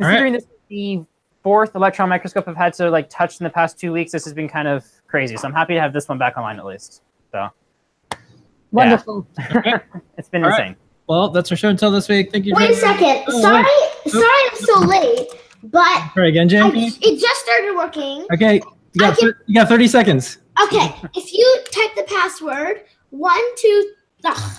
Considering 0.00 0.32
this 0.32 0.44
is 0.44 0.48
the 0.68 1.04
fourth 1.42 1.74
electron 1.74 2.08
microscope 2.08 2.48
I've 2.48 2.56
had 2.56 2.72
to 2.74 2.90
like 2.90 3.08
touch 3.10 3.40
in 3.40 3.44
the 3.44 3.50
past 3.50 3.78
two 3.78 3.92
weeks, 3.92 4.12
this 4.12 4.24
has 4.24 4.32
been 4.32 4.48
kind 4.48 4.66
of 4.68 4.84
crazy. 5.06 5.36
So 5.36 5.46
I'm 5.46 5.54
happy 5.54 5.74
to 5.74 5.80
have 5.80 5.92
this 5.92 6.08
one 6.08 6.18
back 6.18 6.36
online 6.36 6.58
at 6.58 6.64
least. 6.66 7.02
So 7.32 7.48
Wonderful. 8.72 9.26
it's 10.18 10.28
been 10.28 10.42
All 10.44 10.50
right. 10.50 10.60
insane. 10.60 10.76
Well, 11.06 11.28
that's 11.28 11.50
our 11.50 11.56
show 11.56 11.68
and 11.68 11.78
tell 11.78 11.90
this 11.90 12.08
week. 12.08 12.32
Thank 12.32 12.46
you. 12.46 12.54
Wait 12.56 12.70
a 12.70 12.74
second. 12.74 13.24
Oh, 13.28 13.40
Sorry, 13.40 13.62
wait. 13.62 14.12
sorry 14.12 14.48
I'm 14.50 14.56
so 14.56 14.78
late, 14.80 15.28
but 15.64 16.10
Try 16.14 16.28
again, 16.28 16.46
I, 16.46 16.48
Jamie. 16.70 16.86
it 16.88 17.20
just 17.20 17.40
started 17.44 17.74
working. 17.76 18.26
Okay. 18.32 18.54
You 18.94 19.00
got, 19.00 19.18
thir- 19.18 19.38
you 19.46 19.54
got 19.54 19.68
30 19.68 19.88
seconds. 19.88 20.38
Okay, 20.62 20.94
if 21.14 21.32
you 21.32 21.58
type 21.72 21.94
the 21.96 22.04
password 22.04 22.84
one 23.10 23.42
two, 23.56 23.92
ugh, 24.24 24.52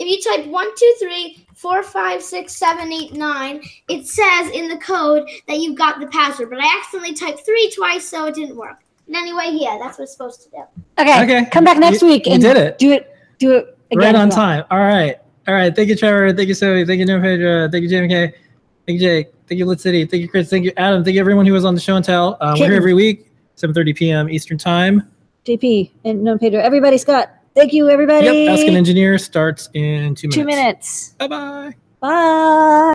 if 0.00 0.08
you 0.08 0.20
type 0.32 0.46
one 0.50 0.66
two 0.76 0.94
three 0.98 1.46
four 1.62 1.82
five 1.84 2.20
six 2.20 2.54
seven 2.56 2.92
eight 2.92 3.12
nine, 3.14 3.62
it 3.88 4.06
says 4.06 4.50
in 4.50 4.68
the 4.68 4.76
code 4.78 5.28
that 5.46 5.58
you've 5.58 5.76
got 5.78 6.00
the 6.00 6.08
password. 6.08 6.50
But 6.50 6.58
I 6.60 6.76
accidentally 6.78 7.14
typed 7.14 7.46
three 7.46 7.72
twice, 7.74 8.04
so 8.06 8.26
it 8.26 8.34
didn't 8.34 8.56
work. 8.56 8.78
But 9.08 9.16
anyway, 9.18 9.50
yeah, 9.52 9.78
that's 9.80 9.98
what 9.98 10.04
it's 10.04 10.12
supposed 10.12 10.42
to 10.42 10.50
do. 10.50 10.62
Okay. 10.98 11.22
Okay. 11.22 11.48
Come 11.50 11.64
back 11.64 11.78
next 11.78 12.02
You- 12.02 12.08
week 12.08 12.26
you 12.26 12.32
and 12.34 12.42
did 12.42 12.56
it. 12.56 12.78
do 12.78 12.90
it. 12.92 13.16
Do 13.38 13.52
it 13.52 13.78
again. 13.90 13.98
right 13.98 14.14
on 14.14 14.28
well. 14.28 14.36
time. 14.36 14.64
All 14.70 14.78
right. 14.78 15.16
All 15.48 15.54
right. 15.54 15.74
Thank 15.74 15.88
you, 15.88 15.96
Trevor. 15.96 16.32
Thank 16.32 16.48
you, 16.48 16.54
Zoe. 16.54 16.84
Thank 16.84 16.98
you, 17.00 17.06
No 17.06 17.20
Pedro. 17.20 17.68
Thank 17.70 17.82
you, 17.84 17.88
JMK. 17.88 18.32
Thank 18.86 19.00
you, 19.00 19.06
Jake. 19.08 19.28
Thank 19.48 19.58
you, 19.58 19.66
Lit 19.66 19.80
City. 19.80 20.04
Thank 20.06 20.20
you, 20.22 20.28
Chris. 20.28 20.48
Thank 20.50 20.64
you, 20.64 20.72
Adam. 20.76 21.02
Thank 21.04 21.14
you, 21.14 21.20
everyone 21.20 21.46
who 21.46 21.52
was 21.52 21.64
on 21.64 21.74
the 21.74 21.80
show 21.80 21.96
and 21.96 22.04
tell. 22.04 22.36
Uh, 22.40 22.54
we're 22.58 22.66
here 22.68 22.76
every 22.76 22.94
week, 22.94 23.28
7.30 23.56 23.96
p.m. 23.96 24.30
Eastern 24.30 24.56
Time. 24.58 25.08
JP 25.44 25.90
and 26.04 26.22
no 26.22 26.38
Pedro. 26.38 26.60
Everybody, 26.60 26.96
Scott. 26.98 27.30
Thank 27.54 27.72
you, 27.72 27.88
everybody. 27.90 28.26
Yep. 28.26 28.58
Ask 28.58 28.66
an 28.66 28.76
Engineer 28.76 29.18
starts 29.18 29.68
in 29.74 30.14
two 30.14 30.28
minutes. 30.28 30.34
Two 30.36 30.44
minutes. 30.44 31.08
Bye-bye. 31.18 31.74
Bye. 32.00 32.92